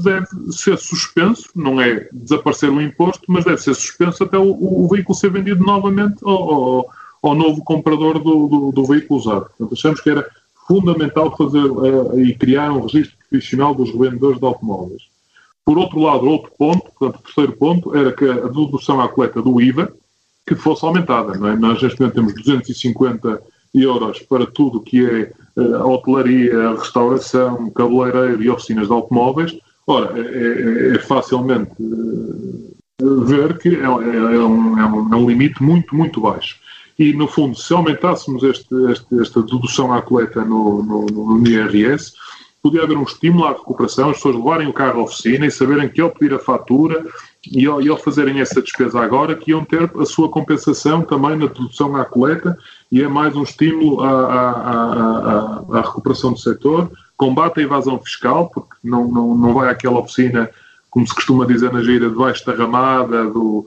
deve 0.00 0.26
ser 0.50 0.78
suspenso, 0.78 1.48
não 1.54 1.80
é 1.80 2.08
desaparecer 2.12 2.70
o 2.70 2.80
imposto, 2.80 3.24
mas 3.28 3.44
deve 3.44 3.60
ser 3.60 3.74
suspenso 3.74 4.24
até 4.24 4.38
o, 4.38 4.50
o 4.50 4.88
veículo 4.88 5.16
ser 5.16 5.30
vendido 5.30 5.62
novamente 5.64 6.18
ao, 6.24 6.54
ao, 6.54 6.90
ao 7.22 7.34
novo 7.34 7.62
comprador 7.62 8.18
do, 8.18 8.48
do, 8.48 8.72
do, 8.72 8.84
veículo 8.84 9.20
usado. 9.20 9.46
Portanto, 9.46 9.74
achamos 9.74 10.00
que 10.00 10.10
era 10.10 10.26
fundamental 10.66 11.36
fazer 11.36 11.64
uh, 11.64 12.18
e 12.18 12.34
criar 12.34 12.72
um 12.72 12.82
registro 12.82 13.16
profissional 13.28 13.74
dos 13.74 13.90
revendedores 13.90 14.38
de 14.38 14.46
automóveis. 14.46 15.02
Por 15.64 15.78
outro 15.78 15.98
lado, 15.98 16.26
outro 16.26 16.52
ponto, 16.58 16.90
portanto, 16.92 17.20
o 17.20 17.22
terceiro 17.22 17.52
ponto, 17.52 17.96
era 17.96 18.12
que 18.12 18.24
a 18.24 18.48
dedução 18.48 19.00
à 19.00 19.08
coleta 19.08 19.40
do 19.42 19.60
IVA 19.60 19.92
que 20.46 20.54
fosse 20.54 20.84
aumentada. 20.84 21.38
Não 21.38 21.48
é? 21.48 21.56
Nós, 21.56 21.82
neste 21.82 21.98
momento, 21.98 22.14
temos 22.14 22.34
250 22.34 23.42
euros 23.74 24.20
para 24.20 24.46
tudo 24.46 24.80
que 24.80 25.04
é 25.04 25.32
uh, 25.60 25.88
hotelaria, 25.88 26.70
restauração, 26.70 27.70
cabeleireiro 27.70 28.42
e 28.42 28.50
oficinas 28.50 28.86
de 28.86 28.92
automóveis. 28.92 29.56
Ora, 29.86 30.18
é, 30.18 30.20
é, 30.20 30.96
é 30.96 30.98
facilmente 31.00 31.72
uh, 31.80 33.24
ver 33.24 33.58
que 33.58 33.70
é, 33.76 33.82
é, 33.82 33.88
um, 33.88 34.78
é, 34.78 34.86
um, 34.86 35.12
é, 35.12 35.16
um, 35.16 35.28
limite 35.28 35.62
muito, 35.62 35.94
muito 35.94 36.20
baixo. 36.20 36.56
E, 36.98 37.12
no 37.12 37.26
fundo, 37.26 37.56
se 37.56 37.74
aumentássemos 37.74 38.42
este, 38.44 38.74
este, 38.90 39.20
esta 39.20 39.42
dedução 39.42 39.92
à 39.92 40.00
coleta 40.00 40.44
no, 40.44 40.82
no, 40.82 41.06
no 41.06 41.46
IRS, 41.46 42.12
podia 42.64 42.82
haver 42.82 42.96
um 42.96 43.02
estímulo 43.02 43.44
à 43.44 43.50
recuperação, 43.50 44.08
as 44.08 44.16
pessoas 44.16 44.36
levarem 44.36 44.66
o 44.66 44.72
carro 44.72 45.00
à 45.00 45.02
oficina 45.02 45.44
e 45.44 45.50
saberem 45.50 45.86
que 45.86 46.00
ao 46.00 46.08
pedir 46.08 46.34
a 46.34 46.38
fatura 46.38 47.04
e 47.52 47.66
ao, 47.66 47.82
e 47.82 47.90
ao, 47.90 47.98
fazerem 47.98 48.40
essa 48.40 48.62
despesa 48.62 49.00
agora, 49.00 49.34
que 49.34 49.50
iam 49.50 49.62
ter 49.62 49.90
a 49.98 50.06
sua 50.06 50.30
compensação 50.30 51.02
também 51.02 51.36
na 51.36 51.46
dedução 51.46 51.94
à 51.94 52.06
coleta 52.06 52.56
e 52.94 53.02
é 53.02 53.08
mais 53.08 53.34
um 53.34 53.42
estímulo 53.42 54.02
à, 54.02 54.08
à, 54.08 54.40
à, 54.40 55.78
à 55.78 55.80
recuperação 55.80 56.32
do 56.32 56.38
setor 56.38 56.92
combate 57.16 57.58
a 57.58 57.64
evasão 57.64 57.98
fiscal, 57.98 58.48
porque 58.54 58.72
não, 58.84 59.08
não, 59.08 59.36
não 59.36 59.52
vai 59.52 59.68
àquela 59.68 59.98
oficina, 59.98 60.48
como 60.90 61.04
se 61.04 61.12
costuma 61.12 61.44
dizer 61.44 61.72
na 61.72 61.82
gira, 61.82 62.08
debaixo 62.08 62.46
da 62.46 62.54
ramada 62.54 63.24
do, 63.24 63.66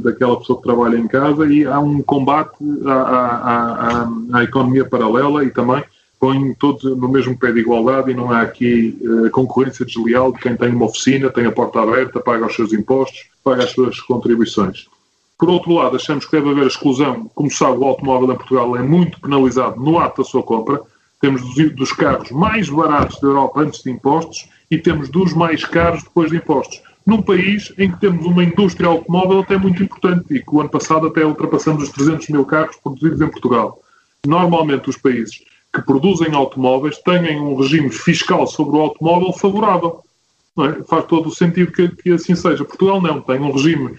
daquela 0.00 0.36
pessoa 0.36 0.58
que 0.58 0.64
trabalha 0.64 0.96
em 0.96 1.06
casa, 1.06 1.46
e 1.46 1.64
há 1.64 1.78
um 1.78 2.02
combate 2.02 2.56
à, 2.86 4.08
à, 4.32 4.42
economia 4.42 4.84
paralela 4.84 5.44
e 5.44 5.50
também 5.50 5.84
põe 6.18 6.52
todos 6.54 6.82
no 6.82 7.08
mesmo 7.08 7.38
pé 7.38 7.52
de 7.52 7.60
igualdade 7.60 8.10
e 8.10 8.14
não 8.14 8.32
há 8.32 8.40
aqui 8.40 8.98
uh, 9.00 9.30
concorrência 9.30 9.86
desleal 9.86 10.32
de 10.32 10.40
quem 10.40 10.56
tem 10.56 10.70
uma 10.70 10.86
oficina, 10.86 11.30
tem 11.30 11.46
a 11.46 11.52
porta 11.52 11.80
aberta, 11.80 12.18
paga 12.18 12.44
os 12.44 12.56
seus 12.56 12.72
impostos, 12.72 13.26
paga 13.44 13.62
as 13.62 13.70
suas 13.70 14.00
contribuições. 14.00 14.88
Por 15.38 15.50
outro 15.50 15.74
lado, 15.74 15.96
achamos 15.96 16.24
que 16.24 16.32
deve 16.32 16.50
haver 16.50 16.66
exclusão. 16.66 17.30
Como 17.34 17.50
sabe, 17.50 17.76
o 17.78 17.84
automóvel 17.84 18.32
em 18.32 18.36
Portugal 18.36 18.76
é 18.76 18.82
muito 18.82 19.20
penalizado 19.20 19.78
no 19.78 19.98
ato 19.98 20.22
da 20.22 20.28
sua 20.28 20.42
compra. 20.42 20.80
Temos 21.20 21.42
dos 21.74 21.92
carros 21.92 22.30
mais 22.30 22.68
baratos 22.68 23.20
da 23.20 23.28
Europa 23.28 23.60
antes 23.60 23.82
de 23.82 23.90
impostos 23.90 24.48
e 24.70 24.78
temos 24.78 25.08
dos 25.08 25.34
mais 25.34 25.64
caros 25.64 26.02
depois 26.02 26.30
de 26.30 26.38
impostos. 26.38 26.80
Num 27.06 27.22
país 27.22 27.72
em 27.78 27.90
que 27.90 28.00
temos 28.00 28.24
uma 28.24 28.42
indústria 28.42 28.88
automóvel 28.88 29.40
até 29.40 29.56
muito 29.56 29.82
importante 29.82 30.34
e 30.34 30.42
que 30.42 30.54
o 30.54 30.60
ano 30.60 30.70
passado 30.70 31.06
até 31.06 31.24
ultrapassamos 31.24 31.84
os 31.84 31.90
300 31.90 32.28
mil 32.30 32.44
carros 32.44 32.76
produzidos 32.76 33.20
em 33.20 33.28
Portugal. 33.28 33.80
Normalmente 34.26 34.90
os 34.90 34.96
países 34.96 35.42
que 35.72 35.82
produzem 35.82 36.34
automóveis 36.34 36.98
têm 36.98 37.40
um 37.40 37.54
regime 37.54 37.90
fiscal 37.90 38.46
sobre 38.46 38.76
o 38.76 38.80
automóvel 38.80 39.32
favorável. 39.34 40.02
É? 40.58 40.82
Faz 40.84 41.04
todo 41.04 41.28
o 41.28 41.34
sentido 41.34 41.70
que, 41.70 41.88
que 41.88 42.12
assim 42.12 42.34
seja. 42.34 42.64
Portugal 42.64 43.00
não, 43.00 43.20
tem 43.20 43.38
um 43.38 43.52
regime 43.52 43.94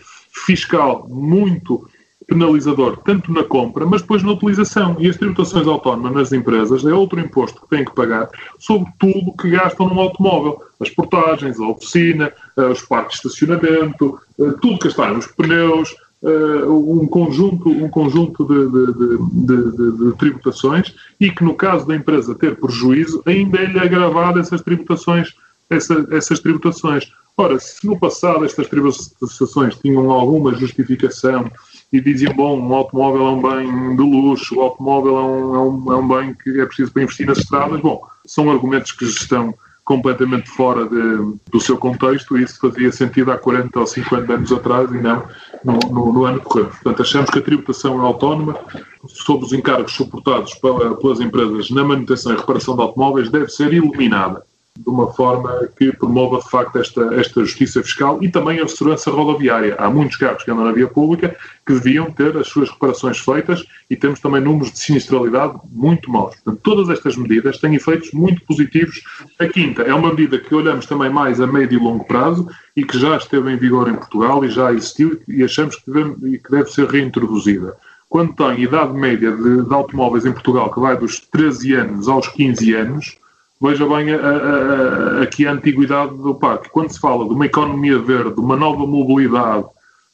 fiscal 0.45 1.07
muito 1.09 1.87
penalizador, 2.27 2.97
tanto 2.97 3.31
na 3.31 3.43
compra, 3.43 3.85
mas 3.85 4.01
depois 4.01 4.21
na 4.21 4.33
utilização. 4.33 4.97
E 4.99 5.09
as 5.09 5.15
tributações 5.15 5.65
autónomas 5.65 6.13
nas 6.13 6.33
empresas 6.33 6.85
é 6.85 6.93
outro 6.93 7.19
imposto 7.19 7.61
que 7.61 7.69
têm 7.69 7.85
que 7.85 7.95
pagar 7.95 8.29
sobre 8.59 8.89
tudo 8.99 9.35
que 9.37 9.49
gastam 9.49 9.87
num 9.87 9.99
automóvel. 9.99 10.61
As 10.79 10.89
portagens, 10.89 11.59
a 11.59 11.67
oficina, 11.67 12.31
eh, 12.57 12.65
os 12.65 12.81
parques 12.81 13.21
de 13.21 13.27
estacionamento, 13.27 14.19
eh, 14.39 14.53
tudo 14.61 14.79
que 14.79 14.87
está, 14.89 15.11
os 15.13 15.25
pneus, 15.27 15.95
eh, 16.23 16.65
um 16.65 17.07
conjunto, 17.07 17.69
um 17.69 17.89
conjunto 17.89 18.43
de, 18.43 18.71
de, 18.71 19.71
de, 19.71 19.97
de, 20.05 20.17
tributações 20.17 20.93
e 21.19 21.31
que 21.31 21.43
no 21.43 21.53
caso 21.53 21.87
da 21.87 21.95
empresa 21.95 22.35
ter 22.35 22.59
prejuízo, 22.59 23.21
ainda 23.25 23.59
é-lhe 23.59 23.79
agravado 23.79 24.39
essas 24.39 24.61
tributações, 24.61 25.33
essa, 25.69 26.07
essas 26.11 26.39
tributações. 26.39 27.11
Ora, 27.35 27.59
se 27.59 27.85
no 27.85 27.99
passado 27.99 28.45
estas 28.45 28.67
tributações 28.67 29.75
tinham 29.75 30.09
alguma 30.09 30.55
justificação 30.55 31.49
e 31.93 32.01
diziam, 32.01 32.33
bom, 32.33 32.59
um 32.59 32.73
automóvel 32.73 33.27
é 33.27 33.29
um 33.29 33.41
bem 33.41 33.95
de 33.95 34.01
luxo, 34.01 34.55
o 34.55 34.61
automóvel 34.61 35.17
é 35.17 35.21
um, 35.21 35.55
é 35.55 35.59
um, 35.59 35.93
é 35.93 35.95
um 35.97 36.07
bem 36.07 36.33
que 36.33 36.59
é 36.59 36.65
preciso 36.65 36.91
para 36.91 37.03
investir 37.03 37.27
nas 37.27 37.37
estradas, 37.37 37.79
bom, 37.79 38.01
são 38.25 38.49
argumentos 38.51 38.91
que 38.91 39.05
estão 39.05 39.53
completamente 39.85 40.49
fora 40.49 40.85
de, 40.85 41.37
do 41.49 41.61
seu 41.61 41.77
contexto 41.77 42.37
e 42.37 42.43
isso 42.43 42.59
fazia 42.59 42.91
sentido 42.91 43.31
há 43.31 43.37
40 43.37 43.79
ou 43.79 43.87
50 43.87 44.33
anos 44.33 44.51
atrás 44.51 44.91
e 44.91 44.97
não 44.97 45.23
no, 45.63 45.79
no, 45.89 46.11
no 46.11 46.25
ano 46.25 46.41
corrente. 46.41 46.71
Portanto, 46.71 47.03
achamos 47.03 47.29
que 47.29 47.39
a 47.39 47.41
tributação 47.41 48.01
autónoma 48.01 48.59
sobre 49.07 49.45
os 49.45 49.53
encargos 49.53 49.93
suportados 49.93 50.55
pelas 50.55 51.21
empresas 51.21 51.69
na 51.69 51.85
manutenção 51.85 52.33
e 52.33 52.35
reparação 52.35 52.75
de 52.75 52.81
automóveis 52.81 53.29
deve 53.29 53.47
ser 53.47 53.71
eliminada 53.71 54.43
de 54.77 54.89
uma 54.89 55.11
forma 55.13 55.67
que 55.77 55.91
promova, 55.91 56.39
de 56.39 56.49
facto, 56.49 56.77
esta, 56.77 57.13
esta 57.15 57.41
justiça 57.41 57.81
fiscal 57.81 58.21
e 58.21 58.29
também 58.29 58.59
a 58.59 58.67
segurança 58.67 59.09
rodoviária. 59.09 59.75
Há 59.77 59.89
muitos 59.89 60.17
carros 60.17 60.43
que 60.43 60.51
andam 60.51 60.65
na 60.65 60.71
via 60.71 60.87
pública 60.87 61.35
que 61.65 61.73
deviam 61.73 62.11
ter 62.11 62.37
as 62.37 62.47
suas 62.47 62.69
reparações 62.69 63.19
feitas 63.19 63.65
e 63.89 63.95
temos 63.95 64.19
também 64.19 64.41
números 64.41 64.71
de 64.71 64.79
sinistralidade 64.79 65.53
muito 65.71 66.11
maus. 66.11 66.35
Portanto, 66.35 66.61
todas 66.63 66.89
estas 66.89 67.17
medidas 67.17 67.57
têm 67.59 67.75
efeitos 67.75 68.11
muito 68.11 68.41
positivos. 68.45 69.01
A 69.39 69.47
quinta 69.47 69.81
é 69.81 69.93
uma 69.93 70.09
medida 70.09 70.37
que 70.37 70.53
olhamos 70.53 70.85
também 70.85 71.09
mais 71.09 71.41
a 71.41 71.47
médio 71.47 71.79
e 71.79 71.83
longo 71.83 72.05
prazo 72.05 72.47
e 72.75 72.83
que 72.83 72.97
já 72.97 73.17
esteve 73.17 73.51
em 73.51 73.57
vigor 73.57 73.89
em 73.89 73.95
Portugal 73.95 74.45
e 74.45 74.49
já 74.49 74.71
existiu 74.71 75.19
e 75.27 75.43
achamos 75.43 75.75
que 75.75 75.91
deve, 75.91 76.37
que 76.37 76.51
deve 76.51 76.71
ser 76.71 76.87
reintroduzida. 76.87 77.75
Quando 78.09 78.33
tem 78.33 78.61
idade 78.61 78.93
média 78.93 79.31
de, 79.31 79.63
de 79.63 79.73
automóveis 79.73 80.25
em 80.25 80.31
Portugal 80.31 80.71
que 80.71 80.79
vai 80.79 80.95
dos 80.95 81.19
13 81.19 81.73
anos 81.73 82.07
aos 82.07 82.27
15 82.29 82.73
anos, 82.73 83.17
Veja 83.59 83.87
bem 83.87 84.11
a, 84.11 84.17
a, 84.17 85.19
a, 85.19 85.23
aqui 85.23 85.47
a 85.47 85.51
antiguidade 85.51 86.15
do 86.15 86.35
parque. 86.35 86.69
Quando 86.69 86.91
se 86.91 86.99
fala 86.99 87.27
de 87.27 87.33
uma 87.33 87.45
economia 87.45 87.97
verde, 87.97 88.35
de 88.35 88.39
uma 88.39 88.55
nova 88.55 88.85
mobilidade, 88.85 89.65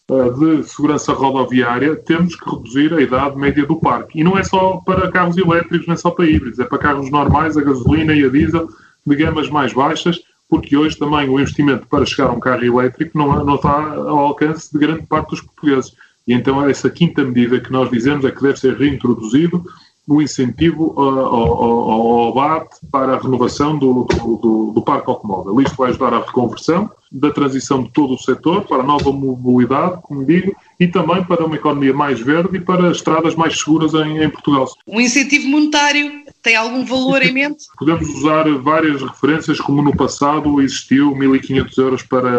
uh, 0.09 0.31
de 0.39 0.63
segurança 0.63 1.11
rodoviária, 1.11 1.95
temos 1.95 2.35
que 2.35 2.49
reduzir 2.49 2.93
a 2.93 3.01
idade 3.01 3.37
média 3.37 3.65
do 3.65 3.75
parque. 3.75 4.19
E 4.19 4.23
não 4.23 4.37
é 4.37 4.43
só 4.43 4.81
para 4.85 5.11
carros 5.11 5.37
elétricos, 5.37 5.85
não 5.87 5.93
é 5.93 5.97
só 5.97 6.09
para 6.11 6.25
híbridos, 6.25 6.59
é 6.59 6.63
para 6.63 6.77
carros 6.77 7.11
normais, 7.11 7.57
a 7.57 7.61
gasolina 7.61 8.13
e 8.13 8.23
a 8.23 8.29
diesel, 8.29 8.69
de 9.05 9.15
gamas 9.15 9.49
mais 9.49 9.73
baixas, 9.73 10.21
porque 10.49 10.77
hoje 10.77 10.97
também 10.97 11.27
o 11.27 11.39
investimento 11.39 11.85
para 11.87 12.05
chegar 12.05 12.29
a 12.29 12.31
um 12.31 12.39
carro 12.39 12.63
elétrico 12.63 13.17
não, 13.17 13.43
não 13.43 13.55
está 13.55 13.93
ao 13.95 14.19
alcance 14.19 14.71
de 14.71 14.79
grande 14.79 15.05
parte 15.05 15.31
dos 15.31 15.41
portugueses. 15.41 15.93
E 16.25 16.33
então 16.33 16.65
essa 16.69 16.89
quinta 16.89 17.23
medida 17.23 17.59
que 17.59 17.71
nós 17.71 17.89
dizemos 17.89 18.23
é 18.23 18.31
que 18.31 18.41
deve 18.41 18.57
ser 18.57 18.77
reintroduzido 18.77 19.65
o 20.07 20.21
incentivo 20.21 20.93
uh, 20.97 21.19
ao, 21.19 21.91
ao, 21.91 22.29
abate 22.29 22.75
para 22.91 23.13
a 23.13 23.19
renovação 23.19 23.77
do, 23.77 24.03
do, 24.03 24.37
do, 24.37 24.71
do, 24.73 24.81
parque 24.81 25.09
automóvel. 25.09 25.61
Isto 25.61 25.77
vai 25.77 25.89
ajudar 25.91 26.13
à 26.13 26.19
reconversão 26.19 26.91
da 27.09 27.31
transição 27.31 27.83
de 27.83 27.91
todo 27.91 28.15
o 28.15 28.17
setor 28.17 28.65
para 28.65 28.81
a 28.81 28.85
nova 28.85 29.11
mobilidade, 29.11 30.01
como 30.01 30.25
digo, 30.25 30.53
e 30.79 30.87
também 30.87 31.23
para 31.23 31.45
uma 31.45 31.55
economia 31.55 31.93
mais 31.93 32.19
verde 32.19 32.57
e 32.57 32.59
para 32.59 32.91
estradas 32.91 33.35
mais 33.35 33.57
seguras 33.57 33.93
em, 33.93 34.23
em 34.23 34.29
Portugal. 34.29 34.67
Um 34.87 34.99
incentivo 34.99 35.47
monetário 35.47 36.23
tem 36.41 36.55
algum 36.55 36.83
valor 36.83 37.21
em 37.21 37.31
mente? 37.31 37.65
Podemos 37.77 38.09
usar 38.09 38.49
várias 38.57 39.01
referências, 39.01 39.61
como 39.61 39.81
no 39.81 39.95
passado 39.95 40.61
existiu 40.61 41.13
1.500 41.15 41.77
euros 41.77 42.03
para 42.03 42.29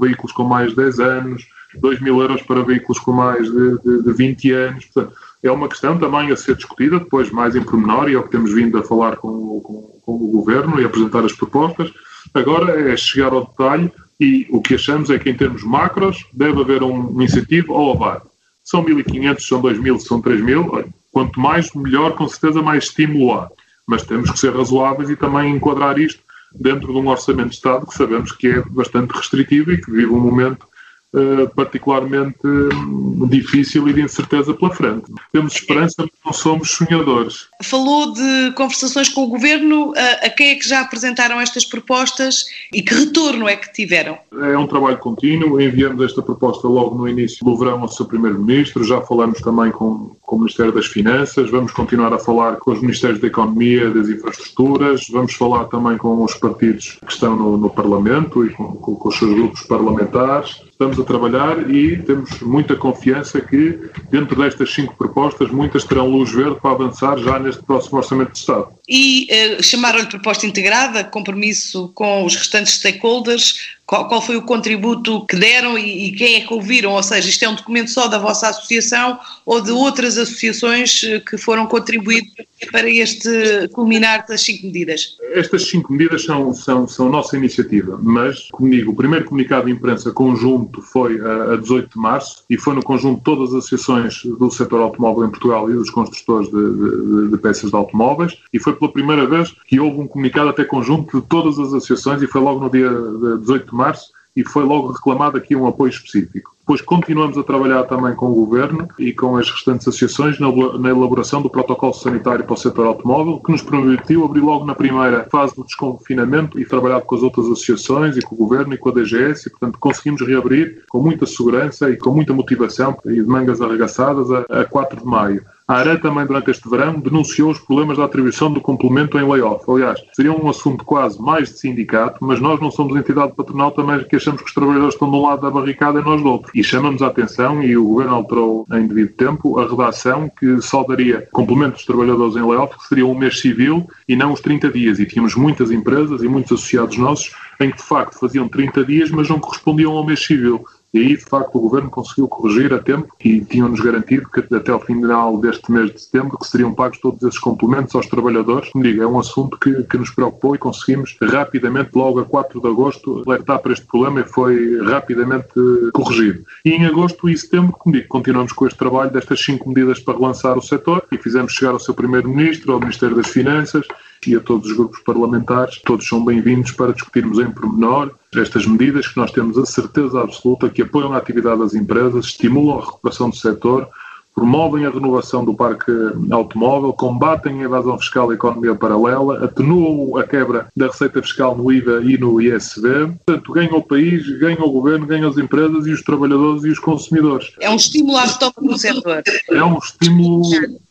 veículos 0.00 0.32
com 0.32 0.44
mais 0.44 0.70
de 0.70 0.76
10 0.76 1.00
anos, 1.00 1.46
2.000 1.80 2.06
euros 2.08 2.42
para 2.42 2.62
veículos 2.62 2.98
com 2.98 3.12
mais 3.12 3.44
de, 3.50 3.78
de, 3.82 4.02
de 4.02 4.12
20 4.12 4.52
anos. 4.52 4.84
Portanto, 4.86 5.16
é 5.42 5.50
uma 5.50 5.68
questão 5.68 5.98
também 5.98 6.30
a 6.30 6.36
ser 6.36 6.54
discutida 6.54 6.98
depois 6.98 7.30
mais 7.30 7.56
em 7.56 7.62
pormenor 7.62 8.08
e 8.08 8.14
é 8.14 8.18
o 8.18 8.22
que 8.22 8.30
temos 8.30 8.52
vindo 8.52 8.78
a 8.78 8.84
falar 8.84 9.16
com, 9.16 9.60
com, 9.60 10.00
com 10.02 10.12
o 10.12 10.30
Governo 10.30 10.80
e 10.80 10.84
apresentar 10.84 11.24
as 11.24 11.32
propostas. 11.32 11.92
Agora 12.32 12.92
é 12.92 12.96
chegar 12.96 13.32
ao 13.32 13.46
detalhe 13.46 13.90
e 14.20 14.46
o 14.50 14.62
que 14.62 14.74
achamos 14.74 15.10
é 15.10 15.18
que 15.18 15.28
em 15.28 15.34
termos 15.34 15.64
macros 15.64 16.24
deve 16.32 16.60
haver 16.60 16.82
um 16.82 17.20
incentivo 17.20 17.74
ao 17.74 17.92
abate. 17.92 18.26
São 18.62 18.84
1.500, 18.84 19.40
são 19.40 19.60
2.000, 19.60 19.98
são 19.98 20.22
3.000. 20.22 20.92
Quanto 21.10 21.40
mais, 21.40 21.72
melhor, 21.74 22.14
com 22.14 22.28
certeza 22.28 22.62
mais 22.62 22.84
estímulo 22.84 23.32
há. 23.32 23.50
Mas 23.86 24.04
temos 24.04 24.30
que 24.30 24.38
ser 24.38 24.54
razoáveis 24.54 25.10
e 25.10 25.16
também 25.16 25.54
enquadrar 25.54 25.98
isto 25.98 26.22
dentro 26.54 26.92
de 26.92 26.98
um 26.98 27.08
orçamento 27.08 27.48
de 27.48 27.56
Estado 27.56 27.86
que 27.86 27.94
sabemos 27.94 28.30
que 28.30 28.46
é 28.46 28.62
bastante 28.70 29.10
restritivo 29.10 29.72
e 29.72 29.80
que 29.80 29.90
vive 29.90 30.12
um 30.12 30.20
momento 30.20 30.66
uh, 31.14 31.48
particularmente 31.54 32.46
um, 32.46 33.26
difícil 33.28 33.88
e 33.88 33.92
de 33.92 34.02
incerteza 34.02 34.54
pela 34.54 34.74
frente. 34.74 35.12
Temos 35.32 35.54
esperança, 35.54 35.94
mas 35.98 36.10
não 36.24 36.32
somos 36.32 36.70
sonhadores. 36.70 37.48
Falou 37.62 38.12
de 38.12 38.52
conversações 38.54 39.08
com 39.08 39.24
o 39.24 39.28
Governo. 39.28 39.92
A, 39.96 40.26
a 40.26 40.30
quem 40.30 40.50
é 40.50 40.54
que 40.54 40.68
já 40.68 40.80
apresentaram 40.80 41.40
estas 41.40 41.64
propostas 41.64 42.44
e 42.72 42.82
que 42.82 42.94
retorno 42.94 43.48
é 43.48 43.56
que 43.56 43.72
tiveram? 43.72 44.18
É 44.32 44.56
um 44.56 44.66
trabalho 44.66 44.98
contínuo. 44.98 45.60
Enviamos 45.60 46.02
esta 46.04 46.22
proposta 46.22 46.66
logo 46.68 46.96
no 46.96 47.08
início 47.08 47.44
do 47.44 47.56
verão 47.56 47.80
ao 47.80 47.88
seu 47.88 48.06
Primeiro-Ministro. 48.06 48.84
Já 48.84 49.00
falamos 49.00 49.40
também 49.40 49.70
com, 49.70 50.16
com 50.22 50.36
o 50.36 50.38
Ministério 50.40 50.72
das 50.72 50.86
Finanças. 50.86 51.50
Vamos 51.50 51.72
continuar 51.72 52.12
a 52.12 52.18
falar 52.18 52.56
com 52.56 52.72
os 52.72 52.80
Ministérios 52.80 53.20
da 53.20 53.26
Economia, 53.26 53.90
das 53.90 54.08
Infraestruturas. 54.08 55.06
Vamos 55.10 55.34
falar 55.34 55.64
também 55.64 55.96
com 55.96 56.22
os 56.22 56.34
partidos 56.34 56.98
que 57.06 57.12
estão 57.12 57.36
no, 57.36 57.56
no 57.56 57.70
Parlamento 57.70 58.44
e 58.44 58.50
com, 58.50 58.74
com, 58.74 58.94
com 58.96 59.08
os 59.08 59.18
seus 59.18 59.34
grupos 59.34 59.62
parlamentares 59.62 60.62
estamos 60.82 60.98
a 61.02 61.06
trabalhar 61.06 61.70
e 61.70 61.98
temos 61.98 62.40
muita 62.40 62.76
confiança 62.76 63.40
que, 63.40 63.78
dentro 64.10 64.36
destas 64.36 64.72
cinco 64.72 64.94
propostas, 64.96 65.50
muitas 65.50 65.84
terão 65.84 66.08
luz 66.08 66.32
verde 66.32 66.58
para 66.60 66.72
avançar 66.72 67.18
já 67.18 67.38
neste 67.38 67.62
próximo 67.62 67.98
Orçamento 67.98 68.32
de 68.32 68.38
Estado. 68.38 68.68
E 68.94 69.26
uh, 69.58 69.62
chamaram-lhe 69.62 70.06
proposta 70.06 70.46
integrada, 70.46 71.02
compromisso 71.02 71.90
com 71.94 72.26
os 72.26 72.36
restantes 72.36 72.74
stakeholders, 72.74 73.54
qual, 73.92 74.08
qual, 74.08 74.22
foi 74.22 74.36
o 74.36 74.42
contributo 74.42 75.26
que 75.26 75.36
deram 75.36 75.76
e, 75.76 76.06
e, 76.06 76.12
quem 76.12 76.36
é 76.36 76.40
que 76.46 76.54
ouviram? 76.54 76.92
Ou 76.92 77.02
seja, 77.02 77.28
isto 77.28 77.42
é 77.42 77.48
um 77.48 77.54
documento 77.54 77.90
só 77.90 78.08
da 78.08 78.16
vossa 78.16 78.48
associação 78.48 79.18
ou 79.44 79.60
de 79.60 79.70
outras 79.70 80.16
associações 80.16 81.02
eh, 81.04 81.20
que 81.20 81.36
foram 81.36 81.66
contribuir 81.66 82.22
para 82.70 82.88
este 82.88 83.68
culminar 83.72 84.24
das 84.26 84.40
cinco 84.42 84.66
medidas? 84.66 85.18
Estas 85.34 85.68
cinco 85.68 85.92
medidas 85.92 86.24
são, 86.24 86.54
são, 86.54 86.88
são 86.88 87.10
nossa 87.10 87.36
iniciativa, 87.36 87.98
mas, 88.02 88.48
como 88.52 88.70
digo, 88.70 88.92
o 88.92 88.96
primeiro 88.96 89.26
comunicado 89.26 89.66
de 89.66 89.72
imprensa 89.72 90.10
conjunto 90.10 90.80
foi 90.80 91.20
a, 91.20 91.52
a 91.52 91.56
18 91.56 91.90
de 91.90 91.98
março 91.98 92.44
e 92.48 92.56
foi 92.56 92.74
no 92.74 92.82
conjunto 92.82 93.18
de 93.18 93.24
todas 93.24 93.50
as 93.50 93.66
associações 93.66 94.22
do 94.24 94.50
setor 94.50 94.80
automóvel 94.80 95.26
em 95.26 95.30
Portugal 95.30 95.68
e 95.68 95.74
dos 95.74 95.90
construtores 95.90 96.48
de, 96.48 96.54
de, 96.54 97.30
de 97.30 97.38
peças 97.38 97.70
de 97.70 97.76
automóveis 97.76 98.38
e 98.52 98.58
foi 98.58 98.74
pela 98.82 98.92
primeira 98.92 99.26
vez 99.26 99.54
que 99.66 99.78
houve 99.78 100.00
um 100.00 100.08
comunicado 100.08 100.48
até 100.48 100.64
conjunto 100.64 101.20
de 101.20 101.26
todas 101.26 101.58
as 101.58 101.68
associações 101.68 102.20
e 102.20 102.26
foi 102.26 102.40
logo 102.40 102.60
no 102.60 102.68
dia 102.68 102.90
18 103.38 103.70
de 103.70 103.74
março 103.74 103.92
março 103.92 104.10
e 104.34 104.42
foi 104.44 104.64
logo 104.64 104.92
reclamado 104.92 105.36
aqui 105.36 105.54
um 105.54 105.66
apoio 105.66 105.90
específico. 105.90 106.52
Depois 106.60 106.80
continuamos 106.80 107.36
a 107.36 107.42
trabalhar 107.42 107.82
também 107.84 108.14
com 108.14 108.26
o 108.26 108.34
Governo 108.34 108.88
e 108.98 109.12
com 109.12 109.36
as 109.36 109.50
restantes 109.50 109.86
associações 109.86 110.38
na 110.38 110.88
elaboração 110.88 111.42
do 111.42 111.50
protocolo 111.50 111.92
sanitário 111.92 112.44
para 112.44 112.54
o 112.54 112.56
setor 112.56 112.86
automóvel, 112.86 113.40
que 113.40 113.52
nos 113.52 113.62
permitiu 113.62 114.24
abrir 114.24 114.40
logo 114.40 114.64
na 114.64 114.74
primeira 114.74 115.24
fase 115.30 115.54
do 115.54 115.64
desconfinamento 115.64 116.58
e 116.58 116.64
trabalhar 116.64 117.00
com 117.02 117.14
as 117.16 117.22
outras 117.22 117.46
associações 117.46 118.16
e 118.16 118.22
com 118.22 118.36
o 118.36 118.38
Governo 118.38 118.72
e 118.72 118.78
com 118.78 118.88
a 118.88 118.92
DGS 118.92 119.48
e, 119.48 119.50
portanto, 119.50 119.78
conseguimos 119.78 120.22
reabrir 120.26 120.84
com 120.88 121.02
muita 121.02 121.26
segurança 121.26 121.90
e 121.90 121.96
com 121.96 122.10
muita 122.10 122.32
motivação 122.32 122.96
e 123.04 123.14
de 123.14 123.26
mangas 123.26 123.60
arregaçadas 123.60 124.30
a, 124.30 124.60
a 124.60 124.64
4 124.64 125.00
de 125.00 125.04
maio. 125.04 125.44
A 125.72 125.76
ARA 125.76 125.98
também, 125.98 126.26
durante 126.26 126.50
este 126.50 126.68
verão, 126.68 127.00
denunciou 127.00 127.50
os 127.50 127.58
problemas 127.58 127.96
da 127.96 128.04
atribuição 128.04 128.52
do 128.52 128.60
complemento 128.60 129.18
em 129.18 129.26
layoff. 129.26 129.64
Aliás, 129.70 129.98
seria 130.12 130.30
um 130.30 130.50
assunto 130.50 130.84
quase 130.84 131.18
mais 131.18 131.48
de 131.48 131.60
sindicato, 131.60 132.18
mas 132.20 132.40
nós 132.40 132.60
não 132.60 132.70
somos 132.70 132.94
entidade 132.94 133.32
patronal 133.32 133.70
também 133.70 134.04
que 134.04 134.16
achamos 134.16 134.42
que 134.42 134.48
os 134.48 134.52
trabalhadores 134.52 134.92
estão 134.92 135.10
de 135.10 135.16
um 135.16 135.22
lado 135.22 135.40
da 135.40 135.50
barricada 135.50 135.98
e 135.98 136.04
nós 136.04 136.20
do 136.20 136.28
outro. 136.28 136.52
E 136.54 136.62
chamamos 136.62 137.00
a 137.00 137.06
atenção, 137.06 137.62
e 137.62 137.74
o 137.74 137.84
Governo 137.84 138.16
alterou 138.16 138.66
em 138.70 138.86
devido 138.86 139.14
tempo, 139.14 139.58
a 139.58 139.66
redação 139.66 140.30
que 140.38 140.60
só 140.60 140.84
daria 140.84 141.26
complemento 141.32 141.76
dos 141.76 141.86
trabalhadores 141.86 142.36
em 142.36 142.46
layoff, 142.46 142.76
que 142.76 142.88
seria 142.88 143.06
um 143.06 143.14
mês 143.14 143.40
civil 143.40 143.88
e 144.06 144.14
não 144.14 144.34
os 144.34 144.42
30 144.42 144.70
dias. 144.72 144.98
E 144.98 145.06
tínhamos 145.06 145.34
muitas 145.34 145.70
empresas 145.70 146.22
e 146.22 146.28
muitos 146.28 146.52
associados 146.52 146.98
nossos 146.98 147.32
em 147.58 147.70
que, 147.70 147.78
de 147.78 147.82
facto, 147.82 148.18
faziam 148.18 148.46
30 148.46 148.84
dias, 148.84 149.10
mas 149.10 149.26
não 149.26 149.40
correspondiam 149.40 149.92
ao 149.92 150.04
mês 150.04 150.22
civil. 150.22 150.66
E 150.94 150.98
aí, 150.98 151.16
de 151.16 151.24
facto, 151.24 151.56
o 151.56 151.60
Governo 151.60 151.88
conseguiu 151.88 152.28
corrigir 152.28 152.72
a 152.74 152.78
tempo 152.78 153.14
e 153.24 153.40
tinham-nos 153.40 153.80
garantido 153.80 154.28
que 154.28 154.54
até 154.54 154.70
ao 154.70 154.80
final 154.80 155.38
deste 155.38 155.72
mês 155.72 155.90
de 155.90 156.02
setembro 156.02 156.38
que 156.38 156.46
seriam 156.46 156.74
pagos 156.74 156.98
todos 156.98 157.22
esses 157.22 157.38
complementos 157.38 157.94
aos 157.94 158.06
trabalhadores. 158.06 158.68
Como 158.70 158.84
digo, 158.84 159.02
é 159.02 159.06
um 159.06 159.18
assunto 159.18 159.58
que, 159.58 159.84
que 159.84 159.96
nos 159.96 160.10
preocupou 160.10 160.54
e 160.54 160.58
conseguimos 160.58 161.16
rapidamente, 161.22 161.90
logo 161.94 162.20
a 162.20 162.24
4 162.26 162.60
de 162.60 162.68
agosto, 162.68 163.22
alertar 163.26 163.60
para 163.60 163.72
este 163.72 163.86
problema 163.86 164.20
e 164.20 164.24
foi 164.24 164.84
rapidamente 164.84 165.48
corrigido. 165.94 166.44
E 166.62 166.72
em 166.72 166.84
agosto 166.84 167.26
e 167.26 167.38
setembro, 167.38 167.72
como 167.72 167.94
digo, 167.94 168.08
continuamos 168.08 168.52
com 168.52 168.66
este 168.66 168.78
trabalho 168.78 169.10
destas 169.10 169.40
cinco 169.42 169.70
medidas 169.70 169.98
para 169.98 170.18
relançar 170.18 170.58
o 170.58 170.62
setor 170.62 171.04
e 171.10 171.16
fizemos 171.16 171.54
chegar 171.54 171.72
ao 171.72 171.80
seu 171.80 171.94
Primeiro-Ministro, 171.94 172.72
ao 172.72 172.80
Ministério 172.80 173.16
das 173.16 173.28
Finanças 173.28 173.86
e 174.26 174.36
a 174.36 174.40
todos 174.40 174.70
os 174.70 174.76
grupos 174.76 175.00
parlamentares. 175.00 175.80
Todos 175.84 176.06
são 176.06 176.24
bem-vindos 176.24 176.72
para 176.72 176.92
discutirmos 176.92 177.38
em 177.38 177.50
pormenor 177.50 178.14
estas 178.34 178.66
medidas 178.66 179.08
que 179.08 179.16
nós 179.16 179.30
temos 179.30 179.58
a 179.58 179.66
certeza 179.66 180.20
absoluta 180.20 180.70
que 180.70 180.82
apoiam 180.82 181.12
a 181.12 181.18
atividade 181.18 181.60
das 181.60 181.74
empresas, 181.74 182.26
estimulam 182.26 182.78
a 182.78 182.84
recuperação 182.84 183.28
do 183.28 183.36
setor, 183.36 183.88
promovem 184.34 184.86
a 184.86 184.90
renovação 184.90 185.44
do 185.44 185.54
parque 185.54 185.92
automóvel, 186.30 186.92
combatem 186.92 187.60
a 187.60 187.64
evasão 187.64 187.98
fiscal 187.98 188.30
e 188.30 188.32
a 188.32 188.34
economia 188.34 188.74
paralela, 188.74 189.44
atenuam 189.44 190.16
a 190.16 190.24
quebra 190.24 190.68
da 190.76 190.86
receita 190.86 191.22
fiscal 191.22 191.56
no 191.56 191.70
IVA 191.70 192.02
e 192.02 192.16
no 192.18 192.40
ISV. 192.40 193.12
Portanto, 193.24 193.52
ganha 193.52 193.74
o 193.74 193.82
país, 193.82 194.26
ganha 194.38 194.62
o 194.62 194.70
governo, 194.70 195.06
ganha 195.06 195.28
as 195.28 195.36
empresas 195.36 195.86
e 195.86 195.90
os 195.90 196.02
trabalhadores 196.02 196.64
e 196.64 196.70
os 196.70 196.78
consumidores. 196.78 197.52
É 197.60 197.70
um 197.70 197.76
estímulo 197.76 198.16
à 198.16 198.24
retoma 198.24 198.52
do 198.60 198.78
setor. 198.78 199.22
É 199.50 199.64
um 199.64 199.78
estímulo 199.78 200.42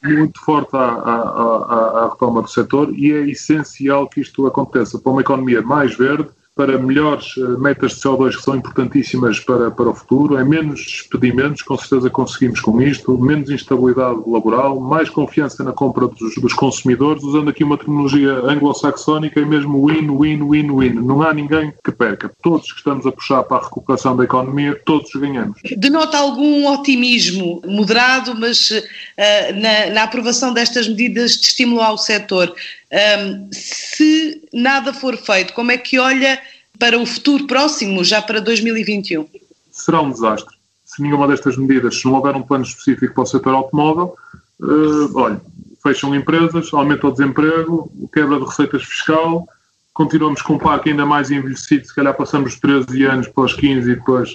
muito 0.03 0.39
forte 0.41 0.75
à, 0.75 0.79
à, 0.79 1.15
à, 1.15 2.05
à 2.05 2.09
retoma 2.09 2.41
do 2.41 2.49
setor 2.49 2.93
e 2.97 3.11
é 3.11 3.29
essencial 3.29 4.07
que 4.07 4.21
isto 4.21 4.45
aconteça 4.45 4.99
para 4.99 5.11
uma 5.11 5.21
economia 5.21 5.61
mais 5.61 5.95
verde 5.95 6.29
para 6.55 6.77
melhores 6.77 7.33
eh, 7.37 7.41
metas 7.59 7.93
de 7.93 8.01
CO2 8.01 8.35
que 8.35 8.43
são 8.43 8.55
importantíssimas 8.55 9.39
para, 9.39 9.71
para 9.71 9.89
o 9.89 9.95
futuro, 9.95 10.37
é 10.37 10.43
menos 10.43 10.81
despedimentos, 10.81 11.61
com 11.61 11.77
certeza 11.77 12.09
conseguimos 12.09 12.59
com 12.59 12.81
isto, 12.81 13.17
menos 13.17 13.49
instabilidade 13.49 14.19
laboral, 14.27 14.79
mais 14.79 15.09
confiança 15.09 15.63
na 15.63 15.71
compra 15.71 16.07
dos, 16.07 16.35
dos 16.35 16.53
consumidores, 16.53 17.23
usando 17.23 17.49
aqui 17.49 17.63
uma 17.63 17.77
terminologia 17.77 18.33
anglo-saxónica, 18.33 19.39
é 19.39 19.45
mesmo 19.45 19.87
win, 19.87 20.09
win, 20.09 20.43
win, 20.43 20.71
win. 20.71 20.93
Não 20.93 21.21
há 21.21 21.33
ninguém 21.33 21.73
que 21.83 21.91
perca. 21.91 22.29
Todos 22.43 22.71
que 22.71 22.79
estamos 22.79 23.05
a 23.05 23.11
puxar 23.11 23.43
para 23.43 23.57
a 23.57 23.63
recuperação 23.63 24.17
da 24.17 24.25
economia, 24.25 24.79
todos 24.85 25.09
ganhamos. 25.13 25.57
Denota 25.77 26.17
algum 26.17 26.67
otimismo 26.67 27.61
moderado, 27.65 28.35
mas 28.35 28.69
uh, 28.71 28.81
na, 29.55 29.93
na 29.93 30.03
aprovação 30.03 30.53
destas 30.53 30.87
medidas 30.87 31.31
de 31.37 31.47
estímulo 31.47 31.81
ao 31.81 31.97
setor. 31.97 32.53
Um, 32.91 33.49
se 33.53 34.47
nada 34.53 34.93
for 34.93 35.15
feito, 35.15 35.53
como 35.53 35.71
é 35.71 35.77
que 35.77 35.97
olha 35.97 36.39
para 36.77 36.99
o 36.99 37.05
futuro 37.05 37.47
próximo, 37.47 38.03
já 38.03 38.21
para 38.21 38.41
2021? 38.41 39.27
Será 39.71 40.01
um 40.01 40.11
desastre. 40.11 40.53
Se 40.83 41.01
nenhuma 41.01 41.27
destas 41.27 41.55
medidas, 41.55 41.99
se 41.99 42.05
não 42.05 42.15
houver 42.15 42.35
um 42.35 42.41
plano 42.41 42.65
específico 42.65 43.13
para 43.13 43.23
o 43.23 43.25
setor 43.25 43.53
automóvel, 43.53 44.15
uh, 44.59 45.17
olha, 45.17 45.39
fecham 45.81 46.13
empresas, 46.13 46.73
aumenta 46.73 47.07
o 47.07 47.11
desemprego, 47.11 47.89
quebra 48.13 48.37
de 48.37 48.45
receitas 48.45 48.83
fiscal, 48.83 49.47
continuamos 49.93 50.41
com 50.41 50.53
um 50.53 50.57
parque 50.57 50.89
ainda 50.89 51.05
mais 51.05 51.31
envelhecido, 51.31 51.87
se 51.87 51.95
calhar 51.95 52.13
passamos 52.13 52.59
13 52.59 53.05
anos 53.05 53.27
para 53.29 53.43
os 53.45 53.53
15 53.53 53.89
e 53.89 53.95
depois, 53.95 54.31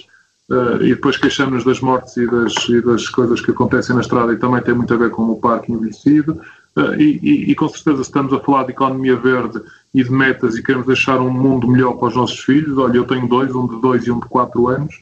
uh, 0.49 0.81
e 0.81 0.95
depois 0.95 1.15
queixamos-nos 1.17 1.63
das 1.63 1.79
mortes 1.79 2.17
e 2.17 2.25
das, 2.25 2.53
e 2.69 2.81
das 2.81 3.07
coisas 3.07 3.39
que 3.39 3.51
acontecem 3.51 3.93
na 3.93 4.01
estrada 4.01 4.33
e 4.33 4.37
também 4.37 4.63
tem 4.63 4.73
muito 4.73 4.93
a 4.93 4.97
ver 4.97 5.11
com 5.11 5.29
o 5.29 5.39
parque 5.39 5.71
envelhecido. 5.71 6.41
Uh, 6.77 6.93
e, 6.93 7.19
e, 7.23 7.51
e, 7.51 7.55
com 7.55 7.67
certeza 7.67 8.03
estamos 8.03 8.31
a 8.31 8.39
falar 8.39 8.65
de 8.65 8.71
economia 8.71 9.15
verde 9.15 9.59
e 9.95 10.03
de 10.03 10.11
metas 10.11 10.55
e 10.55 10.61
queremos 10.61 10.85
deixar 10.85 11.19
um 11.19 11.31
mundo 11.31 11.67
melhor 11.67 11.93
para 11.93 12.09
os 12.09 12.15
nossos 12.15 12.39
filhos. 12.39 12.77
Olha, 12.77 12.97
eu 12.97 13.03
tenho 13.03 13.27
dois, 13.27 13.55
um 13.55 13.67
de 13.67 13.81
dois 13.81 14.05
e 14.05 14.11
um 14.11 14.19
de 14.19 14.27
quatro 14.27 14.67
anos, 14.67 14.93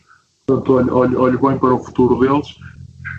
portanto, 0.47 0.71
olho, 0.71 0.95
olho, 0.95 1.19
olho 1.19 1.39
bem 1.39 1.57
para 1.57 1.73
o 1.73 1.83
futuro 1.83 2.17
deles. 2.17 2.55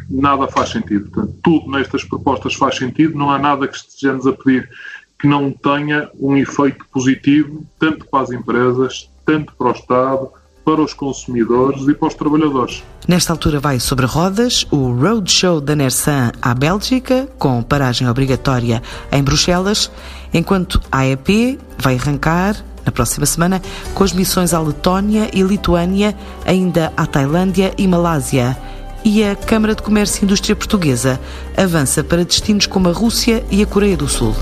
Nada 0.09 0.49
faz 0.49 0.71
sentido. 0.71 1.11
Portanto, 1.11 1.35
tudo 1.43 1.71
nestas 1.71 2.03
propostas 2.05 2.55
faz 2.55 2.79
sentido, 2.79 3.19
não 3.19 3.31
há 3.31 3.39
nada 3.39 3.69
que 3.69 3.77
estejamos 3.77 4.27
a 4.27 4.33
pedir 4.33 4.71
que 5.19 5.29
não 5.29 5.53
tenha 5.53 6.09
um 6.19 6.35
efeito 6.35 6.87
positivo, 6.91 7.67
tanto 7.79 8.07
para 8.07 8.23
as 8.23 8.31
empresas, 8.31 9.11
tanto 9.27 9.55
para 9.55 9.69
o 9.69 9.73
Estado, 9.73 10.31
para 10.67 10.83
os 10.83 10.93
consumidores 10.93 11.87
e 11.87 11.95
para 11.95 12.09
os 12.09 12.15
trabalhadores. 12.15 12.83
Nesta 13.07 13.33
altura 13.33 13.61
vai 13.61 13.79
sobre 13.79 14.05
rodas 14.05 14.67
o 14.73 14.91
Roadshow 14.93 15.61
da 15.61 15.77
Nersan 15.77 16.33
à 16.43 16.53
Bélgica, 16.53 17.29
com 17.39 17.63
paragem 17.63 18.09
obrigatória 18.09 18.83
em 19.13 19.23
Bruxelas, 19.23 19.89
enquanto 20.35 20.81
a 20.91 21.07
EP 21.07 21.57
vai 21.79 21.95
arrancar 21.95 22.57
na 22.85 22.91
próxima 22.91 23.27
semana 23.27 23.63
com 23.95 24.03
as 24.03 24.13
missões 24.13 24.53
à 24.53 24.61
Letónia 24.61 25.31
e 25.33 25.41
Lituânia, 25.43 26.17
ainda 26.45 26.93
à 26.97 27.07
Tailândia 27.07 27.73
e 27.79 27.87
Malásia 27.87 28.57
e 29.05 29.23
a 29.23 29.37
Câmara 29.37 29.73
de 29.73 29.83
Comércio 29.83 30.23
e 30.23 30.25
Indústria 30.25 30.57
Portuguesa 30.57 31.21
avança 31.57 32.03
para 32.03 32.25
destinos 32.25 32.67
como 32.67 32.89
a 32.89 32.93
Rússia 32.93 33.45
e 33.53 33.63
a 33.63 33.67
Coreia 33.67 33.97
do 33.97 34.09
Sul. 34.09 34.35